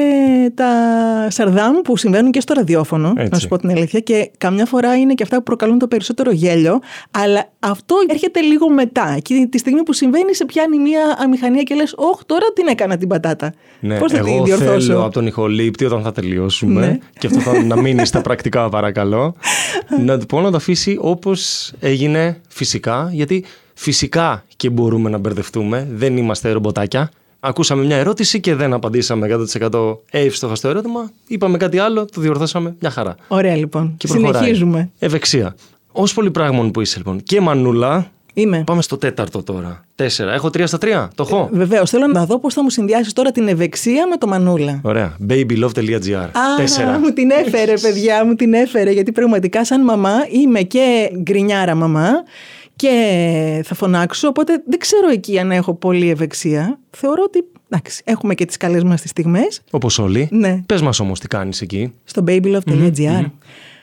τα 0.55 0.71
σαρδάμ 1.31 1.77
που 1.85 1.97
συμβαίνουν 1.97 2.31
και 2.31 2.41
στο 2.41 2.55
ραδιόφωνο, 2.55 3.13
Έτσι. 3.17 3.31
να 3.33 3.39
σου 3.39 3.49
πω 3.49 3.59
την 3.59 3.71
αλήθεια, 3.71 4.01
και 4.01 4.31
καμιά 4.39 4.67
φορά 4.67 4.97
είναι 4.97 5.15
και 5.15 5.23
αυτά 5.23 5.37
που 5.37 5.43
προκαλούν 5.43 5.79
το 5.79 5.89
περισσότερο 5.89 6.31
γέλιο, 6.31 6.79
αλλά 7.11 7.49
αυτό 7.59 7.97
έρχεται 8.09 8.41
λίγο 8.41 8.71
μετά. 8.71 9.15
Εκείνη 9.17 9.49
τη 9.49 9.59
στιγμή 9.59 9.83
που 9.83 9.93
συμβαίνει, 9.93 10.35
σε 10.35 10.45
πιάνει 10.45 10.79
μια 10.79 11.17
αμηχανία 11.19 11.63
και 11.63 11.75
λες: 11.75 11.95
Όχι, 11.97 12.23
τώρα 12.27 12.47
την 12.55 12.67
έκανα 12.67 12.97
την 12.97 13.09
πατάτα. 13.09 13.55
Ναι, 13.81 13.99
Πώς 13.99 14.13
θα 14.13 14.19
εγώ 14.19 14.27
την 14.27 14.45
διορθώσω; 14.45 14.87
Θέλω 14.87 15.05
από 15.05 15.13
τον 15.13 15.27
ηχολήπτη 15.27 15.85
όταν 15.85 16.03
θα 16.03 16.13
τελειώσουμε, 16.13 16.81
ναι. 16.81 16.99
και 17.19 17.27
αυτό 17.27 17.41
θα 17.41 17.63
να 17.63 17.77
μείνει 17.77 18.07
στα 18.07 18.21
πρακτικά, 18.29 18.69
παρακαλώ, 18.69 19.35
να 20.05 20.19
του 20.19 20.27
πω 20.27 20.41
να 20.41 20.51
το 20.51 20.57
αφήσει 20.57 20.99
όπως 21.01 21.73
έγινε 21.81 22.41
φυσικά, 22.49 23.11
γιατί 23.13 23.45
φυσικά 23.75 24.45
και 24.57 24.71
μπορούμε 24.71 25.11
να 25.11 25.19
μπερδευτούμε, 25.19 25.89
δεν 25.91 26.17
είμαστε 26.17 26.51
ρομποτάκια 26.51 27.11
ακούσαμε 27.41 27.85
μια 27.85 27.97
ερώτηση 27.97 28.41
και 28.41 28.55
δεν 28.55 28.73
απαντήσαμε 28.73 29.39
100% 29.71 29.97
εύστοχα 30.11 30.55
στο 30.55 30.69
ερώτημα. 30.69 31.11
Είπαμε 31.27 31.57
κάτι 31.57 31.79
άλλο, 31.79 32.05
το 32.05 32.21
διορθώσαμε 32.21 32.75
μια 32.81 32.91
χαρά. 32.91 33.17
Ωραία 33.29 33.57
λοιπόν. 33.57 33.95
Και 33.97 34.07
Συνεχίζουμε. 34.07 34.91
Ευεξία. 34.99 35.55
Ω 35.93 36.03
πολυπράγμων 36.15 36.71
που 36.71 36.81
είσαι 36.81 36.99
λοιπόν. 36.99 37.23
Και 37.23 37.41
Μανούλα. 37.41 38.11
Είμαι. 38.35 38.63
Πάμε 38.67 38.83
στο 38.83 38.97
τέταρτο 38.97 39.43
τώρα. 39.43 39.85
Τέσσερα. 39.95 40.33
Έχω 40.33 40.51
τρία 40.51 40.67
στα 40.67 40.79
τρία. 40.79 41.11
Το 41.15 41.23
έχω. 41.29 41.51
Ε, 41.55 41.57
Βεβαίως. 41.57 41.91
Θέλω 41.91 42.07
να 42.07 42.27
δω 42.27 42.39
πώς 42.39 42.55
θα 42.55 42.63
μου 42.63 42.71
συνδυάσεις 42.71 43.13
τώρα 43.13 43.31
την 43.31 43.49
ευεξία 43.49 44.07
με 44.09 44.17
το 44.17 44.27
μανούλα. 44.27 44.81
Ωραία. 44.83 45.17
babylove.gr. 45.29 46.29
Τέσσερα. 46.57 46.99
Μου 46.99 47.13
την 47.13 47.31
έφερε, 47.31 47.73
παιδιά, 47.79 48.25
μου 48.25 48.35
την 48.35 48.55
έφερε. 48.55 48.91
Γιατί 48.91 49.13
πραγματικά, 49.13 49.65
σαν 49.65 49.85
μαμά, 49.85 50.13
είμαι 50.31 50.61
και 50.61 51.11
γκρινιάρα 51.23 51.75
μαμά 51.75 52.11
και 52.79 53.63
θα 53.65 53.75
φωνάξω. 53.75 54.29
Οπότε 54.29 54.63
δεν 54.67 54.79
ξέρω 54.79 55.09
εκεί 55.09 55.39
αν 55.39 55.51
έχω 55.51 55.75
πολύ 55.75 56.11
ευεξία. 56.11 56.79
Θεωρώ 56.91 57.23
ότι 57.27 57.45
εντάξει, 57.69 58.03
έχουμε 58.05 58.35
και 58.35 58.45
τις 58.45 58.57
καλές 58.57 58.83
μας 58.83 59.01
τις 59.01 59.11
στιγμές. 59.11 59.63
Όπως 59.71 59.99
όλοι. 59.99 60.29
Ναι. 60.31 60.63
Πες 60.67 60.83
μας 60.83 61.01
όμως 61.01 61.21
τι 61.21 61.29
κάνεις 61.29 61.61
εκεί. 61.61 61.93
Στο 62.05 62.25
babylove.gr. 62.27 63.25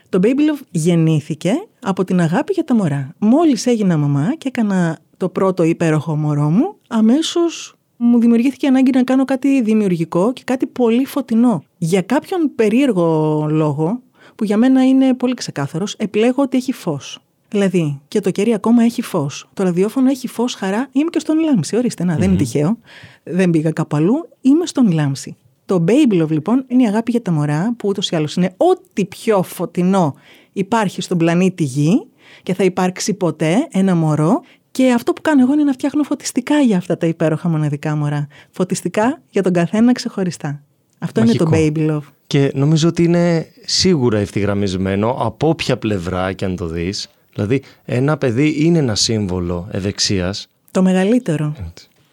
Το 0.10 0.20
Babylove 0.24 0.66
γεννήθηκε 0.72 1.52
από 1.82 2.04
την 2.04 2.22
αγάπη 2.22 2.54
για 2.54 2.64
τα 2.64 2.76
μωρά. 2.76 3.16
Μόλις 3.18 3.66
έγινα 3.66 3.98
μαμά 3.98 4.36
και 4.38 4.48
έκανα 4.48 5.00
το 5.18 5.30
πρώτο 5.30 5.64
υπέροχο 5.64 6.16
μωρό 6.16 6.50
μου, 6.50 6.76
αμέσως 6.88 7.76
μου 7.98 8.20
δημιουργήθηκε 8.20 8.68
ανάγκη 8.68 8.90
να 8.94 9.04
κάνω 9.04 9.26
κάτι 9.26 9.62
δημιουργικό 9.62 10.34
και 10.34 10.42
κάτι 10.46 10.66
πολύ 10.66 11.06
φωτεινό. 11.06 11.64
Για 11.78 12.02
κάποιον 12.02 12.52
περίεργο 12.56 13.46
λόγο, 13.50 14.00
που 14.36 14.44
για 14.44 14.58
μένα 14.58 14.86
είναι 14.86 15.14
πολύ 15.14 15.34
ξεκάθαρος, 15.34 15.94
επιλέγω 15.94 16.42
ότι 16.42 16.58
έχει 16.58 16.72
φως. 16.72 17.20
Δηλαδή, 17.56 18.02
και 18.08 18.20
το 18.20 18.32
κερί 18.32 18.54
ακόμα 18.54 18.84
έχει 18.84 19.02
φως. 19.02 19.50
Το 19.54 19.64
ραδιόφωνο 19.64 20.10
έχει 20.10 20.28
φως, 20.28 20.54
χαρά. 20.54 20.88
Είμαι 20.92 21.10
και 21.10 21.20
στον 21.20 21.40
Λάμψη. 21.40 21.76
Ορίστε, 21.76 22.04
να, 22.04 22.16
δεν 22.16 22.30
είναι 22.30 22.38
τυχαίο. 22.38 22.78
Δεν 23.24 23.50
πήγα 23.50 23.72
κάπου 23.72 23.96
αλλού. 23.96 24.30
Είμαι 24.42 24.66
στον 24.66 24.92
Λάμψη. 24.92 25.36
Το 25.66 25.84
Baby 25.88 26.22
Love, 26.22 26.30
λοιπόν, 26.30 26.66
είναι 26.68 26.84
η 26.84 26.88
αγάπη 26.88 27.12
για 27.12 27.22
τα 27.22 27.32
μωρά, 27.32 27.74
που 27.78 27.90
ούτως 27.90 28.10
ή 28.10 28.16
άλλως 28.16 28.36
είναι 28.36 28.54
ό,τι 28.58 29.06
πιο 29.06 29.44
φωτεινό 29.44 30.16
υπάρχει 30.54 31.02
στον 31.02 31.18
πλανήτη 31.18 31.64
Γη 31.64 32.06
και 32.44 32.54
θα 32.54 32.64
υπάρξει 32.64 33.14
ποτέ 33.14 33.68
ένα 33.72 33.96
μωρό. 33.96 34.42
Και 34.72 34.92
αυτό 34.92 35.14
που 35.14 35.22
κάνω 35.22 35.42
εγώ 35.42 35.54
είναι 35.54 35.64
να 35.64 35.72
φτιάχνω 35.72 36.04
φωτιστικά 36.04 36.60
για 36.60 36.78
αυτά 36.78 36.98
τα 36.98 37.08
υπέροχα 37.08 37.50
μοναδικά 37.50 37.96
μωρά. 37.96 38.28
Φωτιστικά 38.52 39.22
για 39.30 39.44
τον 39.44 39.54
καθένα 39.54 39.92
ξεχωριστά. 39.92 40.64
Αυτό 41.00 41.22
είναι 41.22 41.34
το 41.34 41.50
Baby 41.52 41.90
Love. 41.92 42.04
Και 42.28 42.52
νομίζω 42.54 42.88
ότι 42.88 43.04
είναι 43.04 43.48
σίγουρα 43.66 44.20
ευθυγραμμισμένο 44.20 45.10
από 45.20 45.48
όποια 45.50 45.78
πλευρά 45.78 46.34
και 46.34 46.46
αν 46.46 46.56
το 46.56 46.68
δεις 46.68 47.10
Δηλαδή, 47.36 47.62
ένα 47.86 48.18
παιδί 48.18 48.66
είναι 48.66 48.78
ένα 48.78 48.96
σύμβολο 48.96 49.68
ευεξίας. 49.72 50.48
Το 50.72 50.82
μεγαλύτερο. 50.82 51.56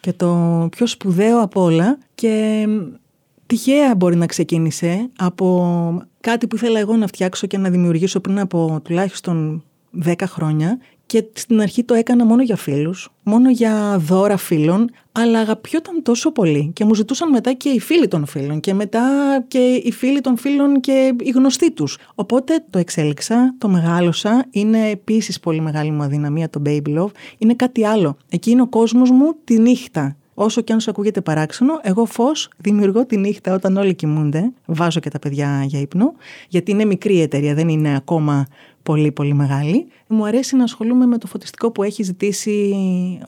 Και 0.01 0.13
το 0.13 0.69
πιο 0.71 0.87
σπουδαίο 0.87 1.43
από 1.43 1.63
όλα. 1.63 1.99
Και 2.15 2.67
τυχαία 3.47 3.95
μπορεί 3.95 4.17
να 4.17 4.27
ξεκίνησε 4.27 5.11
από 5.19 6.03
κάτι 6.21 6.47
που 6.47 6.57
ήθελα 6.57 6.79
εγώ 6.79 6.97
να 6.97 7.07
φτιάξω 7.07 7.47
και 7.47 7.59
να 7.59 7.71
δημιουργήσω 7.71 8.21
πριν 8.21 8.39
από 8.39 8.81
τουλάχιστον 8.85 9.65
10 10.05 10.15
χρόνια 10.27 10.79
και 11.13 11.25
στην 11.33 11.61
αρχή 11.61 11.85
το 11.85 11.95
έκανα 11.95 12.25
μόνο 12.25 12.43
για 12.43 12.57
φίλους, 12.57 13.09
μόνο 13.23 13.51
για 13.51 13.99
δώρα 13.99 14.37
φίλων, 14.37 14.91
αλλά 15.13 15.39
αγαπιόταν 15.39 16.03
τόσο 16.03 16.33
πολύ 16.33 16.71
και 16.75 16.85
μου 16.85 16.95
ζητούσαν 16.95 17.31
μετά 17.31 17.53
και 17.53 17.69
οι 17.69 17.81
φίλοι 17.81 18.09
των 18.09 18.27
φίλων 18.27 18.61
και 18.61 18.75
μετά 18.75 19.09
και 19.49 19.59
οι 19.85 19.93
φίλοι 19.93 20.21
των 20.21 20.37
φίλων 20.37 20.81
και 20.81 21.15
οι 21.21 21.31
γνωστοί 21.31 21.73
τους. 21.73 21.99
Οπότε 22.15 22.65
το 22.71 22.79
εξέλιξα, 22.79 23.55
το 23.59 23.69
μεγάλωσα, 23.69 24.47
είναι 24.51 24.89
επίσης 24.89 25.41
πολύ 25.41 25.61
μεγάλη 25.61 25.91
μου 25.91 26.03
αδυναμία 26.03 26.51
το 26.51 26.63
Baby 26.67 26.99
Love, 26.99 27.11
είναι 27.39 27.55
κάτι 27.55 27.87
άλλο. 27.87 28.17
Εκεί 28.29 28.51
είναι 28.51 28.63
ο 28.63 28.69
κόσμος 28.69 29.11
μου 29.11 29.37
τη 29.45 29.59
νύχτα. 29.59 30.17
Όσο 30.43 30.61
και 30.61 30.73
αν 30.73 30.81
σου 30.81 30.91
ακούγεται 30.91 31.21
παράξενο, 31.21 31.81
εγώ 31.83 32.05
φως 32.05 32.49
δημιουργώ 32.57 33.07
τη 33.07 33.17
νύχτα 33.17 33.55
όταν 33.55 33.77
όλοι 33.77 33.95
κοιμούνται. 33.95 34.53
Βάζω 34.67 35.01
και 35.01 35.11
τα 35.11 35.19
παιδιά 35.19 35.65
για 35.67 35.81
ύπνο, 35.81 36.13
γιατί 36.49 36.71
είναι 36.71 36.85
μικρή 36.85 37.21
εταιρεία, 37.21 37.55
δεν 37.55 37.69
είναι 37.69 37.97
ακόμα 37.97 38.47
πολύ 38.83 39.13
πολύ 39.13 39.35
μεγάλη. 39.35 39.87
Μου 40.07 40.27
αρέσει 40.27 40.57
να 40.57 40.65
ασχολούμαι 40.65 41.07
με 41.07 41.19
το 41.19 41.27
φωτιστικό 41.27 41.71
που 41.71 41.83
έχει 41.83 42.03
ζητήσει 42.03 42.75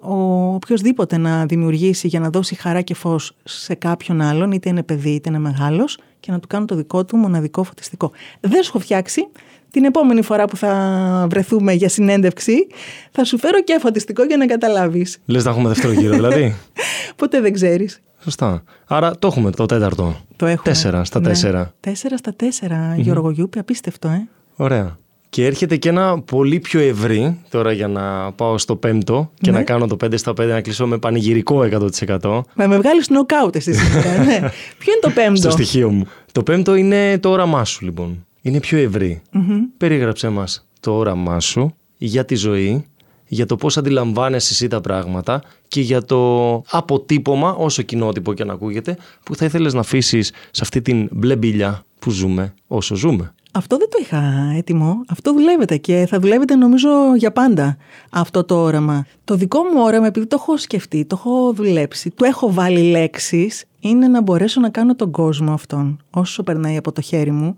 ο 0.00 0.14
οποιοδήποτε 0.54 1.16
να 1.16 1.46
δημιουργήσει 1.46 2.08
για 2.08 2.20
να 2.20 2.30
δώσει 2.30 2.54
χαρά 2.54 2.80
και 2.80 2.94
φως 2.94 3.36
σε 3.44 3.74
κάποιον 3.74 4.20
άλλον, 4.20 4.52
είτε 4.52 4.68
είναι 4.68 4.82
παιδί 4.82 5.10
είτε 5.10 5.28
είναι 5.28 5.38
μεγάλος 5.38 5.98
και 6.20 6.32
να 6.32 6.40
του 6.40 6.48
κάνω 6.48 6.64
το 6.64 6.74
δικό 6.74 7.04
του 7.04 7.16
μοναδικό 7.16 7.62
φωτιστικό. 7.62 8.10
Δεν 8.40 8.62
σου 8.62 8.70
έχω 8.74 8.78
φτιάξει. 8.78 9.28
Την 9.74 9.84
επόμενη 9.84 10.22
φορά 10.22 10.44
που 10.44 10.56
θα 10.56 11.26
βρεθούμε 11.30 11.72
για 11.72 11.88
συνέντευξη, 11.88 12.66
θα 13.10 13.24
σου 13.24 13.38
φέρω 13.38 13.62
και 13.62 13.78
φωτιστικό 13.80 14.24
για 14.24 14.36
να 14.36 14.46
καταλάβεις. 14.46 15.18
Λες 15.26 15.44
να 15.44 15.50
έχουμε 15.50 15.68
δεύτερο 15.68 15.92
γύρο, 15.92 16.14
δηλαδή; 16.14 16.54
Ποτέ 17.16 17.40
δεν 17.40 17.52
ξέρεις. 17.52 18.00
Σωστά. 18.22 18.62
Άρα 18.86 19.18
το 19.18 19.26
έχουμε 19.26 19.50
το 19.50 19.66
τέταρτο. 19.66 20.16
Το 20.36 20.46
έχουμε. 20.46 20.72
Τέσσερα 20.72 21.04
στα 21.04 21.20
ναι. 21.20 21.26
τέσσερα. 21.26 21.74
Τέσσερα 21.80 22.16
στα 22.16 22.34
τέσσερα, 22.34 22.94
Γιώργο 22.98 23.30
Γιούπη, 23.30 23.58
απίστευτο, 23.58 24.08
ε. 24.08 24.28
Ωραία. 24.56 24.98
Και 25.28 25.44
έρχεται 25.44 25.76
και 25.76 25.88
ένα 25.88 26.20
πολύ 26.20 26.58
πιο 26.58 26.80
ευρύ, 26.80 27.40
τώρα 27.50 27.72
για 27.72 27.88
να 27.88 28.32
πάω 28.32 28.58
στο 28.58 28.76
πέμπτο 28.76 29.30
και 29.40 29.50
να 29.50 29.58
ναι. 29.58 29.64
κάνω 29.64 29.86
το 29.86 29.96
5 30.04 30.18
στα 30.18 30.30
5 30.30 30.34
να 30.36 30.60
κλείσω 30.60 30.86
με 30.86 30.98
πανηγυρικό 30.98 31.68
100%. 32.20 32.40
Να 32.54 32.68
με 32.68 32.76
βγάλεις 32.76 33.08
νοκάουτ 33.08 33.56
εσύ 33.56 33.72
σήμερα, 33.72 34.24
ναι. 34.24 34.38
Ποιο 34.78 34.92
είναι 34.92 35.00
το 35.00 35.10
πέμπτο; 35.14 35.40
Στο 35.40 35.50
στοιχείο 35.50 35.90
μου. 35.90 36.06
Το 36.32 36.42
πέμπτο 36.42 36.74
είναι 36.74 37.18
το 37.18 37.30
όραμά 37.30 37.64
σου 37.64 37.84
λοιπόν. 37.84 38.26
Είναι 38.46 38.60
πιο 38.60 38.78
ευρύ. 38.78 39.22
Περίγραψε 39.76 40.28
μας 40.28 40.66
το 40.80 40.92
όραμά 40.92 41.40
σου 41.40 41.74
για 41.96 42.24
τη 42.24 42.34
ζωή, 42.34 42.84
για 43.26 43.46
το 43.46 43.56
πώς 43.56 43.76
αντιλαμβάνεσαι 43.76 44.52
εσύ 44.52 44.68
τα 44.68 44.80
πράγματα 44.80 45.42
και 45.68 45.80
για 45.80 46.02
το 46.02 46.54
αποτύπωμα, 46.70 47.54
όσο 47.54 47.82
κοινότυπο 47.82 48.32
και 48.32 48.44
να 48.44 48.52
ακούγεται, 48.52 48.96
που 49.24 49.36
θα 49.36 49.44
ήθελες 49.44 49.74
να 49.74 49.80
αφήσεις 49.80 50.32
σε 50.50 50.60
αυτή 50.62 50.82
την 50.82 51.08
μπλε 51.12 51.36
μπίλια 51.36 51.84
που 51.98 52.10
ζούμε 52.10 52.54
όσο 52.66 52.94
ζούμε. 52.94 53.34
Αυτό 53.52 53.76
δεν 53.76 53.88
το 53.90 53.98
είχα 54.00 54.52
έτοιμο. 54.56 55.00
Αυτό 55.08 55.32
δουλεύεται 55.32 55.76
και 55.76 56.06
θα 56.08 56.18
δουλεύετε 56.18 56.54
νομίζω 56.54 56.88
για 57.16 57.32
πάντα 57.32 57.76
αυτό 58.10 58.44
το 58.44 58.62
όραμα. 58.62 59.06
Το 59.24 59.36
δικό 59.36 59.62
μου 59.62 59.82
όραμα, 59.82 60.06
επειδή 60.06 60.26
το 60.26 60.36
έχω 60.40 60.56
σκεφτεί, 60.56 61.04
το 61.04 61.16
έχω 61.18 61.52
δουλέψει, 61.52 62.10
του 62.10 62.24
έχω 62.24 62.52
βάλει 62.52 62.90
λέξεις, 62.90 63.64
είναι 63.80 64.08
να 64.08 64.22
μπορέσω 64.22 64.60
να 64.60 64.68
κάνω 64.68 64.94
τον 64.94 65.10
κόσμο 65.10 65.52
αυτόν 65.52 66.02
όσο 66.10 66.42
περνάει 66.42 66.76
από 66.76 66.92
το 66.92 67.00
χέρι 67.00 67.30
μου 67.30 67.56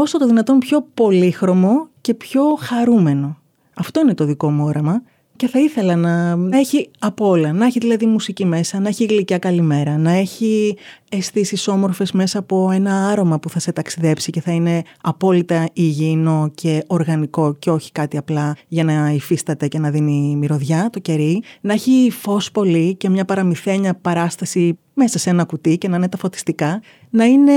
όσο 0.00 0.18
το 0.18 0.26
δυνατόν 0.26 0.58
πιο 0.58 0.86
πολύχρωμο 0.94 1.88
και 2.00 2.14
πιο 2.14 2.42
χαρούμενο. 2.60 3.38
Αυτό 3.74 4.00
είναι 4.00 4.14
το 4.14 4.24
δικό 4.24 4.50
μου 4.50 4.64
όραμα 4.64 5.02
και 5.36 5.48
θα 5.48 5.58
ήθελα 5.60 5.96
να 5.96 6.58
έχει 6.58 6.90
από 6.98 7.28
όλα. 7.28 7.52
Να 7.52 7.66
έχει 7.66 7.78
δηλαδή 7.78 8.06
μουσική 8.06 8.44
μέσα, 8.44 8.80
να 8.80 8.88
έχει 8.88 9.04
γλυκιά 9.04 9.38
καλημέρα, 9.38 9.98
να 9.98 10.10
έχει 10.10 10.76
αισθήσεις 11.10 11.68
όμορφες 11.68 12.12
μέσα 12.12 12.38
από 12.38 12.70
ένα 12.70 13.08
άρωμα 13.08 13.38
που 13.38 13.50
θα 13.50 13.58
σε 13.58 13.72
ταξιδέψει 13.72 14.30
και 14.30 14.40
θα 14.40 14.52
είναι 14.52 14.82
απόλυτα 15.00 15.68
υγιεινό 15.72 16.50
και 16.54 16.84
οργανικό 16.86 17.54
και 17.58 17.70
όχι 17.70 17.92
κάτι 17.92 18.16
απλά 18.16 18.56
για 18.68 18.84
να 18.84 19.10
υφίσταται 19.10 19.68
και 19.68 19.78
να 19.78 19.90
δίνει 19.90 20.36
μυρωδιά 20.36 20.90
το 20.92 20.98
κερί. 20.98 21.42
Να 21.60 21.72
έχει 21.72 22.10
φως 22.10 22.50
πολύ 22.50 22.94
και 22.94 23.08
μια 23.08 23.24
παραμυθένια 23.24 23.94
παράσταση 23.94 24.78
μέσα 24.96 25.18
σε 25.18 25.30
ένα 25.30 25.44
κουτί 25.44 25.78
και 25.78 25.88
να 25.88 25.96
είναι 25.96 26.08
τα 26.08 26.16
φωτιστικά. 26.16 26.82
Να 27.10 27.24
είναι 27.24 27.52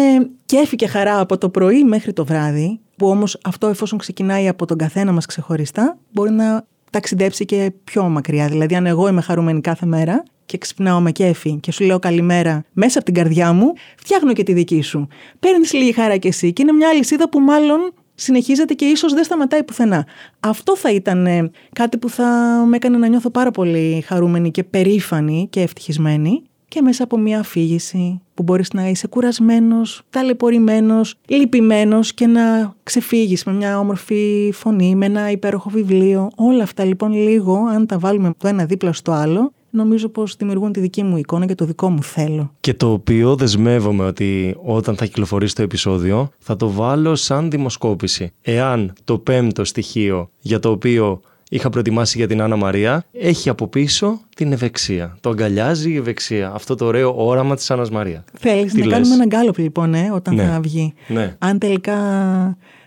κέφι 0.45 0.75
και 0.75 0.87
χαρά 0.87 1.19
από 1.19 1.37
το 1.37 1.49
πρωί 1.49 1.83
μέχρι 1.83 2.13
το 2.13 2.25
βράδυ, 2.25 2.79
που 2.95 3.07
όμως 3.07 3.39
αυτό 3.43 3.67
εφόσον 3.67 3.97
ξεκινάει 3.97 4.47
από 4.47 4.65
τον 4.65 4.77
καθένα 4.77 5.11
μας 5.11 5.25
ξεχωριστά, 5.25 5.97
μπορεί 6.11 6.31
να 6.31 6.65
ταξιδέψει 6.89 7.45
και 7.45 7.71
πιο 7.83 8.03
μακριά. 8.03 8.47
Δηλαδή, 8.47 8.75
αν 8.75 8.85
εγώ 8.85 9.07
είμαι 9.07 9.21
χαρούμενη 9.21 9.61
κάθε 9.61 9.85
μέρα 9.85 10.23
και 10.45 10.57
ξυπνάω 10.57 10.99
με 10.99 11.11
κέφι 11.11 11.59
και 11.59 11.71
σου 11.71 11.83
λέω 11.83 11.99
καλημέρα 11.99 12.63
μέσα 12.73 12.97
από 12.97 13.05
την 13.05 13.15
καρδιά 13.23 13.53
μου, 13.53 13.73
φτιάχνω 13.97 14.33
και 14.33 14.43
τη 14.43 14.53
δική 14.53 14.81
σου. 14.81 15.07
Παίρνεις 15.39 15.73
λίγη 15.73 15.91
χαρά 15.91 16.17
κι 16.17 16.27
εσύ 16.27 16.53
και 16.53 16.61
είναι 16.61 16.71
μια 16.71 16.89
αλυσίδα 16.89 17.29
που 17.29 17.39
μάλλον 17.39 17.93
συνεχίζεται 18.15 18.73
και 18.73 18.85
ίσως 18.85 19.13
δεν 19.13 19.23
σταματάει 19.23 19.63
πουθενά. 19.63 20.05
Αυτό 20.39 20.77
θα 20.77 20.91
ήταν 20.91 21.25
ε, 21.25 21.51
κάτι 21.73 21.97
που 21.97 22.09
θα 22.09 22.25
με 22.67 22.75
έκανε 22.75 22.97
να 22.97 23.07
νιώθω 23.07 23.29
πάρα 23.29 23.51
πολύ 23.51 24.03
χαρούμενη 24.07 24.51
και 24.51 24.63
περήφανη 24.63 25.47
και 25.49 25.61
ευτυχισμένη 25.61 26.43
και 26.69 26.81
μέσα 26.81 27.03
από 27.03 27.17
μια 27.17 27.39
αφήγηση 27.39 28.21
που 28.33 28.43
μπορείς 28.43 28.73
να 28.73 28.89
είσαι 28.89 29.07
κουρασμένος, 29.07 30.01
ταλαιπωρημένος, 30.09 31.15
λυπημένος 31.27 32.13
και 32.13 32.27
να 32.27 32.73
ξεφύγεις 32.83 33.43
με 33.43 33.53
μια 33.53 33.79
όμορφη 33.79 34.51
φωνή, 34.53 34.95
με 34.95 35.05
ένα 35.05 35.31
υπέροχο 35.31 35.69
βιβλίο. 35.69 36.29
Όλα 36.35 36.63
αυτά 36.63 36.83
λοιπόν 36.83 37.13
λίγο, 37.13 37.55
αν 37.55 37.85
τα 37.85 37.97
βάλουμε 37.97 38.33
το 38.37 38.47
ένα 38.47 38.65
δίπλα 38.65 38.93
στο 38.93 39.11
άλλο, 39.11 39.51
νομίζω 39.69 40.09
πως 40.09 40.35
δημιουργούν 40.35 40.71
τη 40.71 40.79
δική 40.79 41.03
μου 41.03 41.17
εικόνα 41.17 41.45
και 41.45 41.55
το 41.55 41.65
δικό 41.65 41.89
μου 41.89 42.03
θέλω. 42.03 42.53
Και 42.59 42.73
το 42.73 42.91
οποίο 42.91 43.35
δεσμεύομαι 43.35 44.05
ότι 44.05 44.55
όταν 44.63 44.95
θα 44.95 45.05
κυκλοφορήσει 45.05 45.55
το 45.55 45.61
επεισόδιο 45.61 46.29
θα 46.39 46.55
το 46.55 46.69
βάλω 46.69 47.15
σαν 47.15 47.49
δημοσκόπηση. 47.49 48.31
Εάν 48.41 48.93
το 49.03 49.17
πέμπτο 49.17 49.63
στοιχείο 49.63 50.29
για 50.39 50.59
το 50.59 50.69
οποίο 50.69 51.21
είχα 51.49 51.69
προετοιμάσει 51.69 52.17
για 52.17 52.27
την 52.27 52.41
Άννα 52.41 52.55
Μαρία, 52.55 53.03
έχει 53.11 53.49
από 53.49 53.67
πίσω 53.67 54.21
την 54.35 54.51
ευεξία. 54.51 55.17
Το 55.21 55.29
αγκαλιάζει 55.29 55.91
η 55.91 55.95
ευεξία. 55.95 56.51
Αυτό 56.53 56.75
το 56.75 56.85
ωραίο 56.85 57.25
όραμα 57.27 57.55
της 57.55 57.71
Άννας 57.71 57.89
Μαρία. 57.89 58.23
Θέλεις 58.39 58.73
να 58.73 58.87
κάνουμε 58.87 59.13
ένα 59.13 59.25
γκάλωπ 59.25 59.57
λοιπόν, 59.57 59.93
ε, 59.93 60.11
όταν 60.11 60.35
ναι. 60.35 60.43
θα 60.43 60.59
βγει. 60.59 60.93
Ναι. 61.07 61.35
Αν 61.39 61.59
τελικά 61.59 61.97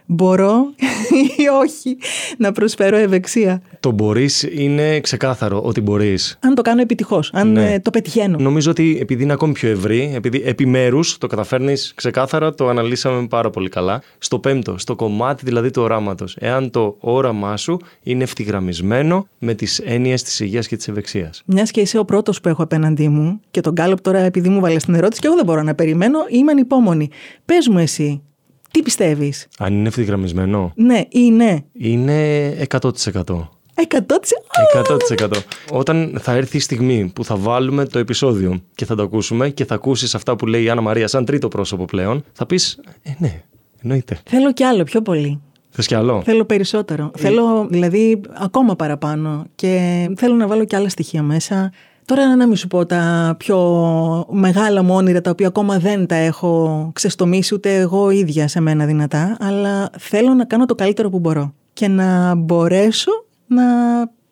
μπορώ 0.07 0.55
ή 1.37 1.49
όχι 1.63 1.97
να 2.39 2.53
προσφέρω 2.53 2.97
ευεξία. 2.97 3.63
Το 3.81 3.91
μπορείς 3.91 4.43
είναι 4.43 5.01
ξεκάθαρο 5.01 5.61
ότι 5.65 5.81
μπορείς. 5.81 6.39
Αν 6.41 6.55
το 6.55 6.63
κάνω 6.63 6.81
επιτυχώς, 6.81 7.31
αν 7.35 7.53
Ναι. 7.53 7.73
ε, 7.73 7.79
το 7.81 7.91
πετυχαίνω. 7.91 8.39
Νομίζω 8.39 8.71
ότι 8.71 8.99
επειδή 9.01 9.23
είναι 9.23 9.33
ακόμη 9.33 9.53
πιο 9.53 9.69
ευρύ, 9.71 10.13
επειδή 10.15 10.43
επιμέρους 10.45 11.19
το 11.19 11.27
καταφέρνεις 11.27 11.93
ξεκάθαρα, 11.95 12.55
το 12.55 12.69
αναλύσαμε 12.69 13.27
πάρα 13.27 13.51
πολύ 13.51 13.69
καλά. 13.69 14.03
Στο 14.19 14.39
πέμπτο, 14.39 14.79
στο 14.79 14.95
κομμάτι 14.97 15.45
δηλαδή 15.45 15.71
του 15.71 15.83
οράματος. 15.83 16.37
Εάν 16.41 16.71
το 16.71 16.97
όραμά 17.01 17.57
σου 17.57 17.79
είναι 18.03 18.23
ευθυγραμμισμένο 18.23 19.27
με 19.39 19.55
τις 19.55 19.79
έννοιες 19.79 20.23
της 20.23 20.41
υγείας 20.41 20.67
και 20.69 20.77
της 20.77 20.89
ευεξίας. 20.89 21.43
Μιας 21.47 21.71
και 21.71 21.81
είσαι 21.81 21.99
ο 21.99 22.05
πρώτος 22.05 22.41
που 22.41 22.49
έχω 22.49 22.63
απέναντί 22.63 23.09
μου 23.09 23.41
και 23.51 23.61
τον 23.61 23.73
γκάλωπ 23.73 24.01
τώρα 24.01 24.19
επειδή 24.19 24.49
μου 24.49 24.61
βάλε 24.61 24.77
την 24.77 24.95
ερώτηση 24.95 25.21
και 25.21 25.27
εγώ 25.27 25.37
δεν 25.37 25.45
μπορώ 25.45 25.63
να 25.63 25.75
περιμένω, 25.75 26.19
είμαι 26.29 26.51
ανυπόμονη. 26.51 27.09
Πες 27.45 27.69
μου 27.69 27.79
εσύ, 27.79 28.23
τι 28.73 28.83
πιστεύεις; 28.83 29.49
Αν 29.59 29.75
είναι 29.75 29.89
ευθυγραμμισμένο, 29.89 30.73
Ναι 30.75 31.01
ή 31.09 31.31
ναι. 31.31 31.57
είναι 31.73 32.49
100%. 32.69 32.81
100%. 33.75 34.01
100%. 35.19 35.31
Όταν 35.73 36.19
θα 36.21 36.33
έρθει 36.33 36.57
η 36.57 36.61
στιγμή 36.61 37.11
που 37.15 37.25
θα 37.25 37.37
βάλουμε 37.37 37.85
το 37.85 37.99
επεισόδιο 37.99 38.63
και 38.75 38.85
θα 38.85 38.95
το 38.95 39.03
ακούσουμε 39.03 39.49
και 39.49 39.65
θα 39.65 39.75
ακούσεις 39.75 40.15
αυτά 40.15 40.37
που 40.37 40.47
λέει 40.47 40.63
η 40.63 40.71
Άννα 40.71 40.83
Μαρία 40.83 41.09
σαν 41.09 41.25
τρίτο 41.25 41.49
πρόσωπο 41.49 41.85
πλέον, 41.85 42.25
θα 42.33 42.47
πεις 42.47 42.81
Ε, 43.03 43.11
ναι, 43.19 43.43
εννοείται. 43.83 44.19
Θέλω 44.25 44.53
κι 44.53 44.65
άλλο, 44.65 44.83
πιο 44.83 45.03
πολύ. 45.03 45.41
Θες 45.71 45.87
κι 45.87 45.95
άλλο; 45.95 46.23
Θέλω 46.25 46.45
περισσότερο. 46.45 47.11
Θέλω 47.17 47.67
δηλαδή 47.71 48.21
ακόμα 48.33 48.77
παραπάνω 48.77 49.47
και 49.55 50.07
θέλω 50.17 50.35
να 50.35 50.47
βάλω 50.47 50.65
και 50.65 50.77
άλλα 50.77 50.89
στοιχεία 50.89 51.23
μέσα. 51.23 51.73
Τώρα 52.05 52.37
να 52.37 52.47
μην 52.47 52.57
σου 52.57 52.69
πω 52.69 52.87
τα 52.87 53.35
πιο 53.39 53.59
μεγάλα 54.31 54.83
μου 54.83 54.95
όνειρα 54.95 55.21
τα 55.21 55.31
οποία 55.31 55.47
ακόμα 55.47 55.79
δεν 55.79 56.07
τα 56.07 56.15
έχω 56.15 56.91
ξεστομίσει 56.95 57.55
ούτε 57.55 57.77
εγώ 57.77 58.11
ίδια 58.11 58.49
σε 58.49 58.61
μένα 58.61 58.87
δυνατά, 58.87 59.37
αλλά 59.41 59.91
θέλω 59.99 60.35
να 60.35 60.45
κάνω 60.45 60.65
το 60.65 60.75
καλύτερο 60.75 61.11
που 61.11 61.19
μπορώ 61.19 61.55
και 61.73 61.89
να 61.89 62.35
μπορέσω 62.35 63.11
να 63.47 63.65